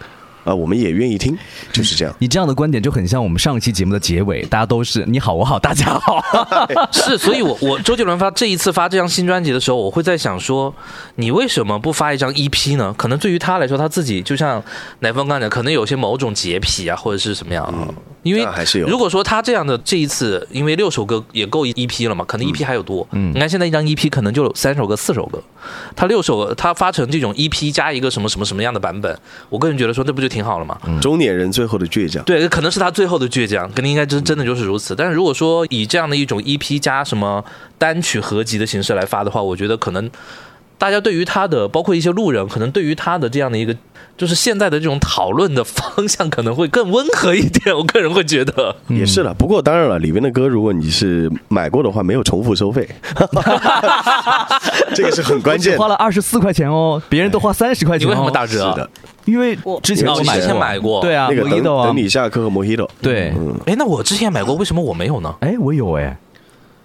[0.43, 1.37] 啊、我们也愿意听，
[1.71, 2.13] 就是这样。
[2.19, 6.23] 你这样的观点就很像我们上期节目的结尾，大家都是你好我好大家好。
[6.91, 10.73] 是，所以我我周杰伦发这一次发这张新专辑的时候，我会在想说，
[11.15, 12.93] 你为什么不发一张 EP 呢？
[12.97, 14.63] 可能对于他来说，他自己就像
[14.99, 17.87] 乃峰刚才讲，可能有些某种洁癖啊，或者是什么样啊。
[18.23, 23.07] 因为还是有如果说他这样的这一次，因为六首歌也够一 EP 了嘛，可能 EP 还有多。
[23.13, 25.41] 嗯，你看现在一张 EP 可能就三首歌、四首歌，
[25.95, 29.19] 他六首他发成这种 EP 加一个什么什么什么样的版本，
[29.49, 30.79] 我个人觉得说那不就挺好了嘛？
[31.01, 34.95] 中年人最后的倔强，对，可能是他最后的倔强，肯定应该真真的就是如此。
[34.95, 37.43] 但是如果说以这样的一种 EP 加什么
[37.77, 40.09] 单曲合集的形式来发的话，我觉得可能
[40.77, 43.75] 大家对于他的，包括一些路人，可能对于他的这样的一个，
[44.17, 47.75] 就是现在的这种讨论的方向可能会更温和一点。
[47.75, 49.31] 我个人会觉得， 也是了。
[49.33, 52.87] 不过当然了，里面的歌如果你是买过的话，没有重复收费，
[54.95, 55.77] 这个是很关键。
[55.77, 58.09] 花了二十四块钱哦，别人都花三十块钱、哦。
[58.09, 58.73] 你为什么打折啊？
[58.73, 58.89] 是的，
[59.25, 63.33] 因为我之前我之前我买过，对啊，那个等等你下课和 Mojito，对，
[63.65, 65.35] 哎，那我之前买过，为什么我没有呢？
[65.41, 66.17] 哎，我有哎，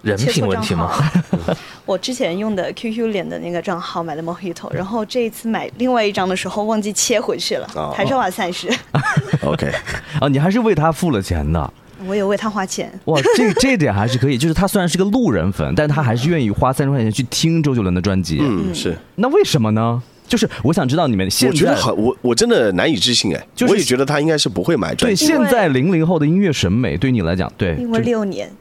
[0.01, 0.91] 人品问题吗？
[1.85, 8.67] 我之前用的 QQ 脸的那个账号买的 Mojito，然后这一次买另外一张的时候忘记切回去了，哦还是要花三十。
[9.45, 9.71] OK，
[10.19, 11.73] 啊， 你还是为他付了钱的。
[12.05, 12.91] 我有为他花钱。
[13.05, 18.37] 哇，这这一点还是可以，就是他虽然是个路人粉，但他还是愿意花三十块钱去听周杰伦的专辑。
[18.39, 18.95] 嗯，是。
[19.15, 20.03] 那为什么呢？
[20.27, 25.35] 就是我想知道你们现在我觉得很，我我真的难以置信哎，就是我也觉得他应该是不会买专辑对。
[25.35, 28.51] 现在零零后的音乐审美，对你来讲，对，因为就六年，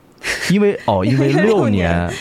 [0.51, 2.15] 因为哦， 因为六六年年，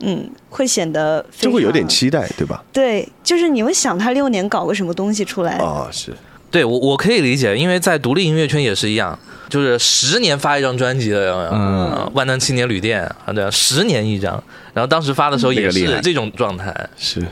[0.00, 2.62] 嗯，会显得就会有点期待，对吧？
[2.72, 5.52] 对，就是你会想他六年搞个什么东西出来。
[5.52, 6.12] 啊，是。
[6.50, 9.16] 对我我可以理解，因为在独立音乐圈也是一样，
[9.48, 14.32] 就是十年发一张专辑的，嗯呃万能青年旅店啊，对啊，十年一张，
[14.74, 16.74] 然后当时发的时候也是这种状态。
[16.96, 17.24] 是，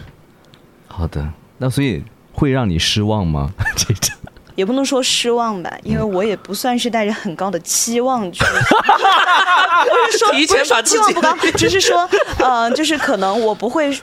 [0.86, 1.28] 好的，
[1.58, 2.02] 那所以
[2.32, 3.50] 会让你失望吗？
[3.76, 4.14] 这种
[4.54, 12.08] 也不能说失望吧，因为我也不算是带着很高的期望去， 不是说提前把自己不是说期望不高，只是说
[12.40, 13.96] 呃，就是可能我不会，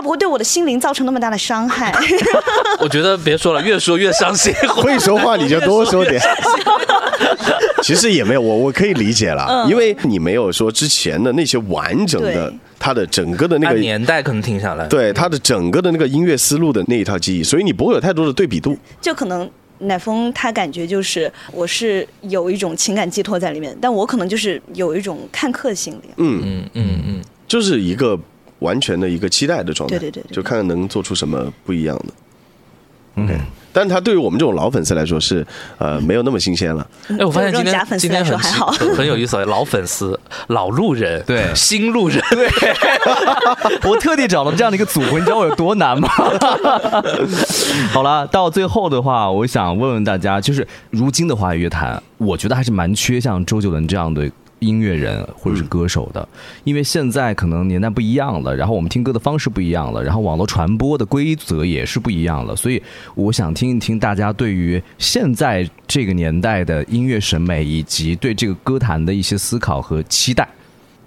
[0.00, 1.94] 他不会对我的心灵造成那么大的伤害。
[2.80, 4.50] 我觉得别说了，越说越伤心。
[4.76, 6.18] 会说话你就多说点。
[7.84, 14.86] 其实也没有，我我可以理解了，因为你没有说之前的那些完整的他的整个的那个年代可能停下来。
[14.86, 18.74] 对他的整个的那个音乐思路的那一套记忆，所以你不会有太多的对比度。
[19.02, 19.48] 就可能
[19.80, 26.08] 乃峰他感觉就是我是有一种情感寄托在里面，但我可能就是有一种看客心理。
[26.16, 28.18] 嗯，嗯嗯嗯，就是一个
[28.60, 32.04] 完全的一个期待的状态，对对对对就看看能做出什么不一样的。
[33.16, 33.36] OK，
[33.72, 35.44] 但他对于我们这种老粉丝来说是
[35.78, 36.86] 呃没有那么新鲜了。
[37.08, 42.48] 哎，我发现今天今天很很很有意思，老粉丝、老路人、对新路人，对，
[43.90, 46.08] 我特地找了这样的一个组合，你知道我有多难吗？
[47.92, 54.30] 好了，到最后的话，我想问问大家，就是如今的华语乐坛，我觉得还是蛮缺像周杰伦这样的。
[54.60, 56.26] 音乐人或者是歌手的，
[56.64, 62.82] 因为现在可能年代不一样了，然后我们听歌的方式不一样了，然后网络传播的规则也是不一样了，所以
[63.14, 70.48] 我想听一听大家对于现在这个年代的音乐审美以及对这个歌坛的一些思考和期待。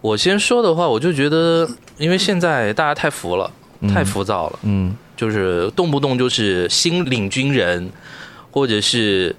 [0.01, 3.49] 我先说的话，我就觉得，因为现在大家太浮了，
[3.93, 4.95] 太浮躁了，嗯。
[5.15, 7.91] 就是动不动就是新领军人，
[8.49, 9.33] 或者是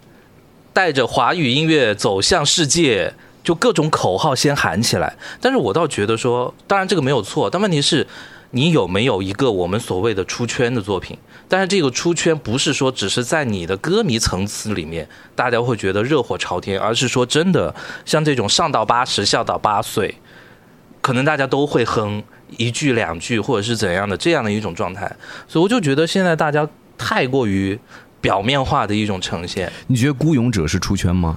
[0.73, 3.13] 带着华语音乐走向世界，
[3.45, 5.15] 就各种口号先喊起来。
[5.41, 8.05] 但是我倒觉得说，当然这个没有错，但问题是。
[8.57, 11.19] 你有没有一个我们所谓的出圈的作品？
[11.49, 17.75] 但是这个出圈不是说只是在你的歌迷层次里面，大家会觉得热火朝天，而是说真的
[18.05, 20.15] 像这种上到八十，下到八岁，
[21.01, 22.23] 可能大家都会哼
[22.57, 25.17] 一句两句，或者是怎样的这样的一种状态。
[25.49, 26.65] 所以我就觉得现在大家
[26.97, 27.77] 太过于
[28.21, 29.73] 表面化的一种呈现。
[29.89, 31.37] 你觉得孤勇者是出圈吗？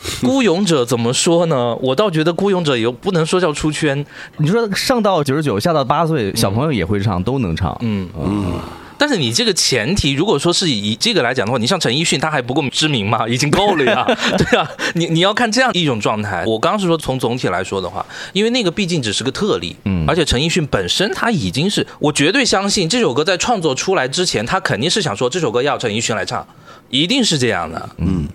[0.22, 1.74] 孤勇者怎么说呢？
[1.76, 4.04] 我倒觉得孤勇者也不能说叫出圈，
[4.38, 7.76] 你说上到九十九，下到八岁，小朋友也会唱，都能唱。
[7.80, 8.60] 嗯嗯。
[9.00, 14.04] 但是你这个前提，如果说是以这个来讲的话，你像陈奕迅，他还不够知名嘛，已经够了呀，
[14.36, 16.42] 对啊，你你要看这样一种状态。
[16.44, 26.44] 我刚刚是说从总体来说的话，因为那个毕竟只是个特例，嗯而且陈奕迅本身他已经是，我绝对相信这首歌在创作出来之前，他肯定是想说这首歌要陈奕迅来唱，
[26.90, 28.26] 一定是这样的，嗯，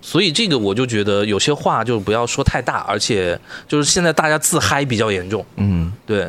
[0.00, 3.38] 所以这个我就觉得有些话就不要说太大，而且
[3.68, 6.28] 就是现在大家自嗨比较严重，嗯，对，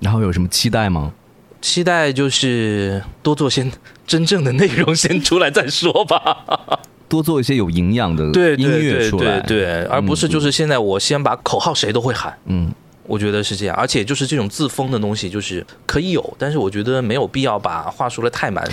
[0.00, 1.12] 然后有什么期待吗？
[1.60, 3.64] 期待就是多做些
[4.04, 6.78] 真正的内容先出来再说吧。
[7.08, 12.72] 多做一些有营养的对音乐对出来，对对，而不是就是现在我先把口号谁都会喊，嗯，
[13.06, 13.76] 我觉得是这样。
[13.76, 18.66] 而且就是这种自封的东西，就是可以有，但是我觉得没有必要把话说的太满。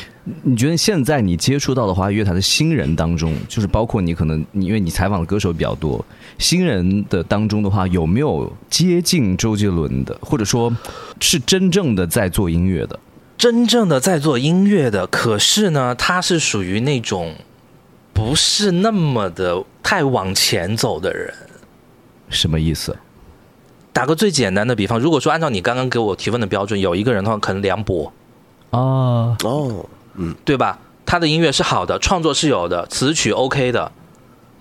[0.43, 6.03] 你觉得现在你接触到的华语乐坛的新人当中，就是包括你可能你因为你采访的歌手比较多，
[6.37, 10.75] 新人的当中的话，有没有接近周杰伦的，或者说
[11.19, 12.99] 是真正的在做音乐的？
[13.37, 17.33] 真正的在做音乐的，可是呢，他是属于那种
[18.11, 21.33] 不是那么的太往前走的人。
[22.27, 22.95] 什么意思？
[23.91, 28.11] 打个最简单的比方，如果说按照你刚刚给我提问的标准，有一个人的话，可能梁博，
[28.69, 29.85] 哦，哦，
[30.15, 30.77] 嗯对吧？
[31.05, 33.91] 他的音乐是好的，创作是有的，词曲 OK 的，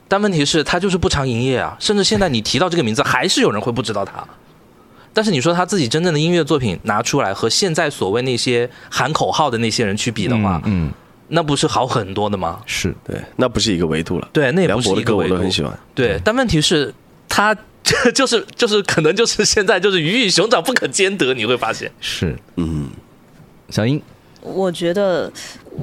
[0.08, 1.76] 但问题是，他就是不常营业啊。
[1.78, 4.26] 甚至现在你提到这个名字，还是有人会不知道他。
[5.12, 10.92] 但是你说他自己真正的音乐作品拿出来，和现在所谓那些喊口号的那些人去比的话，嗯，嗯
[11.28, 12.60] 那不是好很多的吗？
[12.64, 14.28] 是对，那不是一个维度了。
[14.32, 15.36] 对，那也梁不是博的歌我一个维度。
[15.36, 15.78] 都很喜欢。
[15.94, 16.94] 对，但问题是，
[17.28, 17.54] 他
[18.14, 21.90] 就是就是可能就是现在就是鱼与熊掌不可兼得，你会发现。
[22.00, 22.88] 是，嗯，
[23.70, 24.00] 小英，
[24.40, 25.32] 我觉得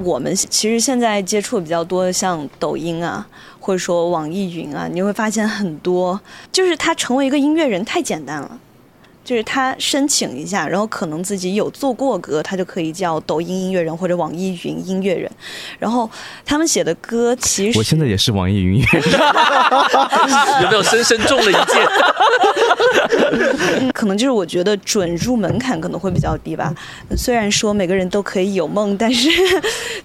[0.02, 3.26] 我们其实现在接触比较多，像抖音啊，
[3.58, 6.20] 或者说网易云啊，你会发现很多，
[6.52, 8.58] 就是他成为一个音乐人太简单了。
[9.26, 15.28] 就是他申请一下，然后可能自己有做过歌，他就可以叫抖音音乐人或者网易云音乐人。
[15.80, 16.08] 然后
[16.44, 19.20] 他们写的歌其实我现在也是网易云音乐人，
[20.62, 21.84] 有没有深深中了一箭？
[23.80, 26.72] 嗯可能就是我觉得准入门槛可能会比较低吧。
[27.16, 29.28] 虽然说每个人都可以有梦，但是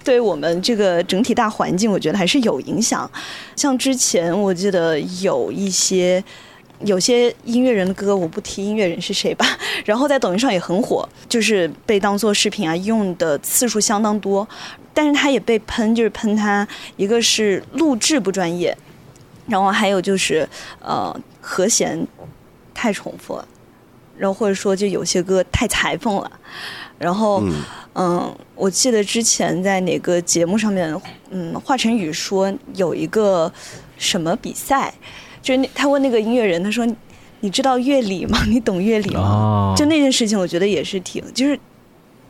[0.02, 3.08] 对我们这个整体大环境，我觉得还是有影响。
[3.54, 6.24] 像之前我记得有一些。
[6.84, 9.46] 有些音乐人的歌，我不提音乐人是谁吧，
[9.84, 14.46] 然后在抖音上也很火，就是被当做视频啊用的次数相当多，
[14.92, 16.66] 但是他也被喷，就是喷他
[16.96, 18.76] 一个是录制不专业，
[19.46, 20.48] 然后还有就是
[20.80, 22.06] 呃和弦
[22.74, 23.46] 太重复了，
[24.16, 26.30] 然后或者说就有些歌太裁缝了，
[26.98, 27.52] 然后嗯。
[27.94, 33.52] 嗯，我记得之前在哪个节目上面，嗯，华晨宇说有一个
[33.98, 34.90] 什么比赛，
[35.42, 36.86] 就是那他问那个音乐人，他说
[37.40, 38.38] 你知道乐理吗？
[38.48, 39.20] 你懂乐理吗？
[39.20, 41.58] 哦就那件事情，我觉得也是挺，就是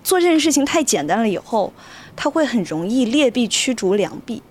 [0.03, 1.73] 做这件事情太简单了以后，
[2.17, 4.43] 他会很容易劣币驱逐良币，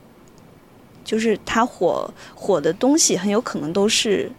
[1.03, 4.31] 就是他火火的东西很有可能都是，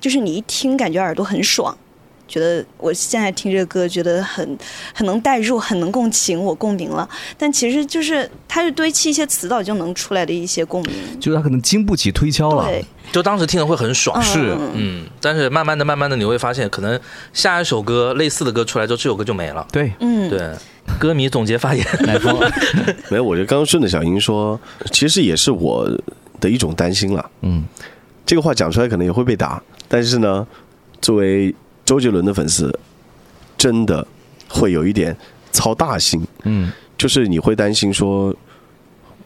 [0.00, 1.76] 就是你一听感觉耳朵很爽。
[2.28, 4.58] 觉得我现在听这个歌，觉得很
[4.92, 7.08] 很能代入，很能共情，我共鸣了。
[7.38, 10.92] 但其实就是它是堆砌一些词藻就能出来的一些共鸣。
[11.20, 12.64] 就是它可能经不起推敲了。
[12.64, 16.98] 对，就当时听了会很爽，是嗯嗯，但是慢慢的、慢慢的，你会发现，可能
[17.32, 19.66] 下一首歌类似的歌出来之后，这首歌就没了。
[19.70, 20.52] 对，嗯，对，
[20.98, 22.36] 歌迷总结发言，来风，
[23.08, 24.58] 没有，我就刚刚顺着小英说，
[24.90, 25.88] 其实也是我
[26.40, 27.30] 的一种担心了。
[27.42, 27.64] 嗯，
[28.24, 30.46] 这个话讲出来可能也会被打，但是呢，
[31.00, 31.54] 作为
[31.86, 32.76] 周杰伦的粉丝，
[33.56, 34.06] 真的
[34.48, 35.16] 会有一点
[35.52, 38.34] 操大心，嗯，就是你会担心说，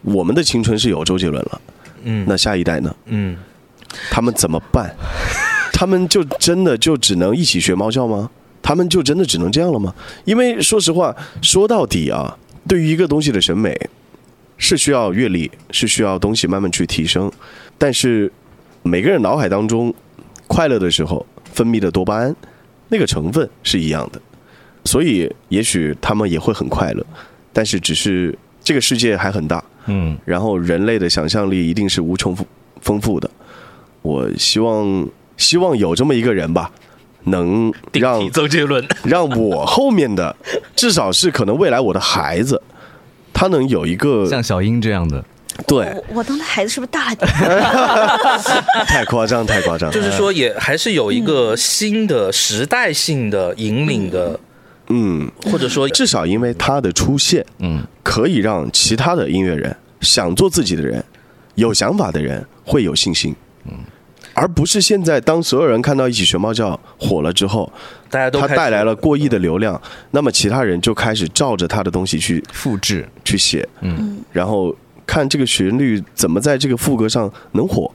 [0.03, 1.61] 我们的青春是有周杰伦了，
[2.03, 2.95] 嗯，那下一代呢？
[3.07, 3.35] 嗯，
[4.09, 4.95] 他们怎么办？
[5.73, 8.29] 他们就真的就只能一起学猫叫吗？
[8.61, 9.93] 他们就真的只能这样了吗？
[10.23, 12.37] 因为说实话，说到底啊，
[12.67, 13.75] 对于一个东西的审美，
[14.57, 17.31] 是需要阅历，是需要东西慢慢去提升。
[17.79, 18.31] 但是
[18.83, 19.91] 每个人脑海当中
[20.45, 22.35] 快乐的时候分泌的多巴胺
[22.91, 24.21] 那个成分是一样的，
[24.83, 27.05] 所以也许他们也会很快乐，
[27.53, 32.45] 但是只是这个世界还很大，嗯，然后人类的想象力一定是无穷富
[32.81, 33.29] 丰富的。
[34.01, 36.69] 我希望希望有这么一个人吧，
[37.23, 38.85] 能让替周杰伦。
[39.05, 40.35] 让我后面的，
[40.75, 42.61] 至少是可能未来我的孩子，
[43.31, 45.23] 他能有一个像小英这样的，
[45.67, 47.29] 对，我我当他孩子是不是大了点？
[48.87, 54.39] 太夸张，太夸张，就是说，也还是有一个新的时代性的引领的，
[54.89, 61.03] 嗯，或者说至少因为他的出现，嗯，可以让其他的音乐人想做自己的人、
[61.55, 63.35] 有想法的人会有信心，
[63.65, 63.73] 嗯，
[64.33, 67.71] 而不是现在当所有人看到一起学猫叫火了之后，
[68.09, 69.79] 他大家都开始带来了过亿的流量，
[70.11, 74.75] 那么其他人就开始照着他的东西去复制，去写，嗯，然后
[75.05, 77.91] 看这个旋律怎么在这个副歌上能火，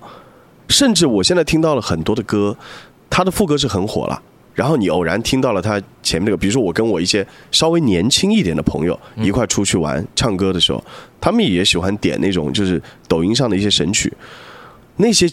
[0.68, 2.56] 甚至我现在听到了很多的歌，
[3.08, 4.20] 它的副歌是很火了。
[4.54, 10.82] 然后你偶然听到了他前面那个，比如说我跟我一些稍微年轻一点的朋友一块出去玩、唱歌的时候，
[11.20, 14.10] 他们也喜欢点那种就是抖音上的一些神曲，
[14.96, 15.26] 那些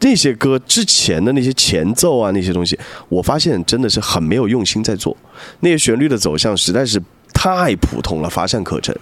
[0.00, 2.78] 那些歌之前的那些前奏啊那些东西，
[3.08, 5.16] 我发现真的是很没有用心在做，
[5.60, 8.94] 那些旋律的走向实在是太普通了，乏善可陈。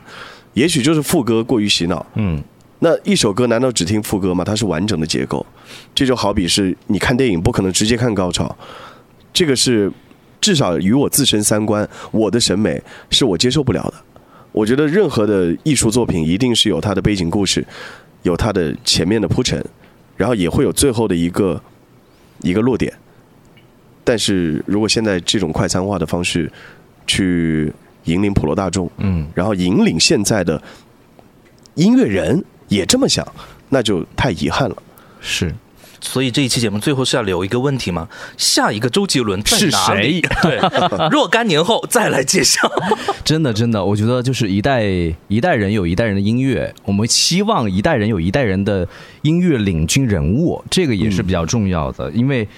[0.54, 2.42] 也许就是副歌过于洗脑，嗯，
[2.80, 4.42] 那一首歌难道只听副歌吗？
[4.44, 5.44] 它是完整的结构，
[5.94, 8.56] 这就好比是你看电影不可能直接看高潮，
[9.32, 9.90] 这个是
[10.40, 13.94] 至少与我自身三观、我的审美是我接受不了的。
[14.52, 17.64] 我觉得任何的艺术作品一定是有它的背景故事，
[18.22, 19.64] 有它的前面的铺陈，
[20.16, 21.62] 然后也会有最后的一个
[22.40, 22.92] 一个落点。
[24.02, 26.50] 但是如果现在这种快餐化的方式
[27.06, 27.72] 去
[28.04, 30.60] 引领普罗大众，嗯，然后引领现在的
[31.74, 33.26] 音乐人也这么想，
[33.68, 34.76] 那就太遗憾了。
[35.20, 35.54] 是
[36.00, 38.08] 所以这一期节目最后是要留一个问题吗？
[38.38, 40.20] 下一个周杰伦是谁？
[40.42, 40.58] 对，
[41.10, 42.60] 若干年后再来揭晓。
[43.22, 44.82] 真的真的，我觉得就是一代
[45.28, 48.88] 一代人有一代人的音乐，我们希望一代人有一代人的
[49.22, 52.48] 音乐领军人物，这个也是比较重要的，因为。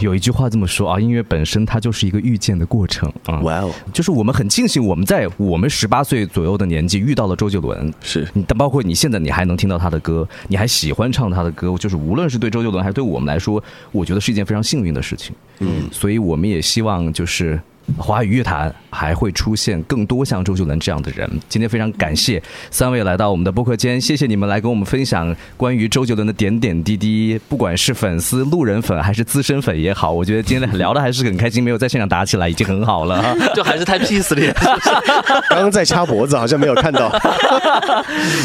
[0.00, 3.38] 有一句话这么说啊，音乐本身它就是一个遇见的过程啊。
[3.40, 15.34] 哇哦，就是我们很庆幸我们在我们十八岁左右的年纪遇到了周杰伦，是你包括你现在你还能听到他的歌，你还喜欢唱他的歌，就是无论是对周杰伦还是对我们来说，我觉得是一件非常幸运的事情。
[15.60, 17.60] 嗯，所以我们也希望就是。
[17.98, 21.28] 华语乐坛还会出现更多像周杰伦这样的人。
[21.48, 33.36] 今天非常感谢三位来到我们的播客间，谢谢你们来跟我们分享关于周杰伦的点点滴滴，不管是粉丝、路人粉还是资深粉也好，我觉得今天聊的还是很开心，没有在现场打起来已经很好了。
[33.54, 34.54] 就还是太 peace 了。
[35.48, 37.10] 刚刚在掐脖子，好像没有看到。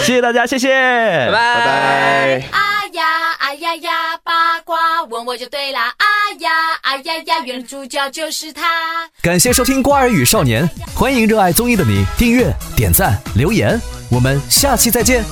[0.04, 2.44] 谢谢大家，谢谢，拜拜拜。
[2.52, 2.60] 啊
[2.94, 3.04] 呀
[3.40, 3.92] 啊呀呀，
[4.24, 5.94] 八卦问我就对啦。
[5.98, 6.06] 啊
[6.40, 6.50] 呀
[6.82, 8.64] 啊呀呀，原来主角就是他。
[9.38, 13.80] 感谢收听《瓜尔与少年》，欢迎热爱综艺的你订阅、点赞、留言，
[14.10, 15.24] 我们下期再见。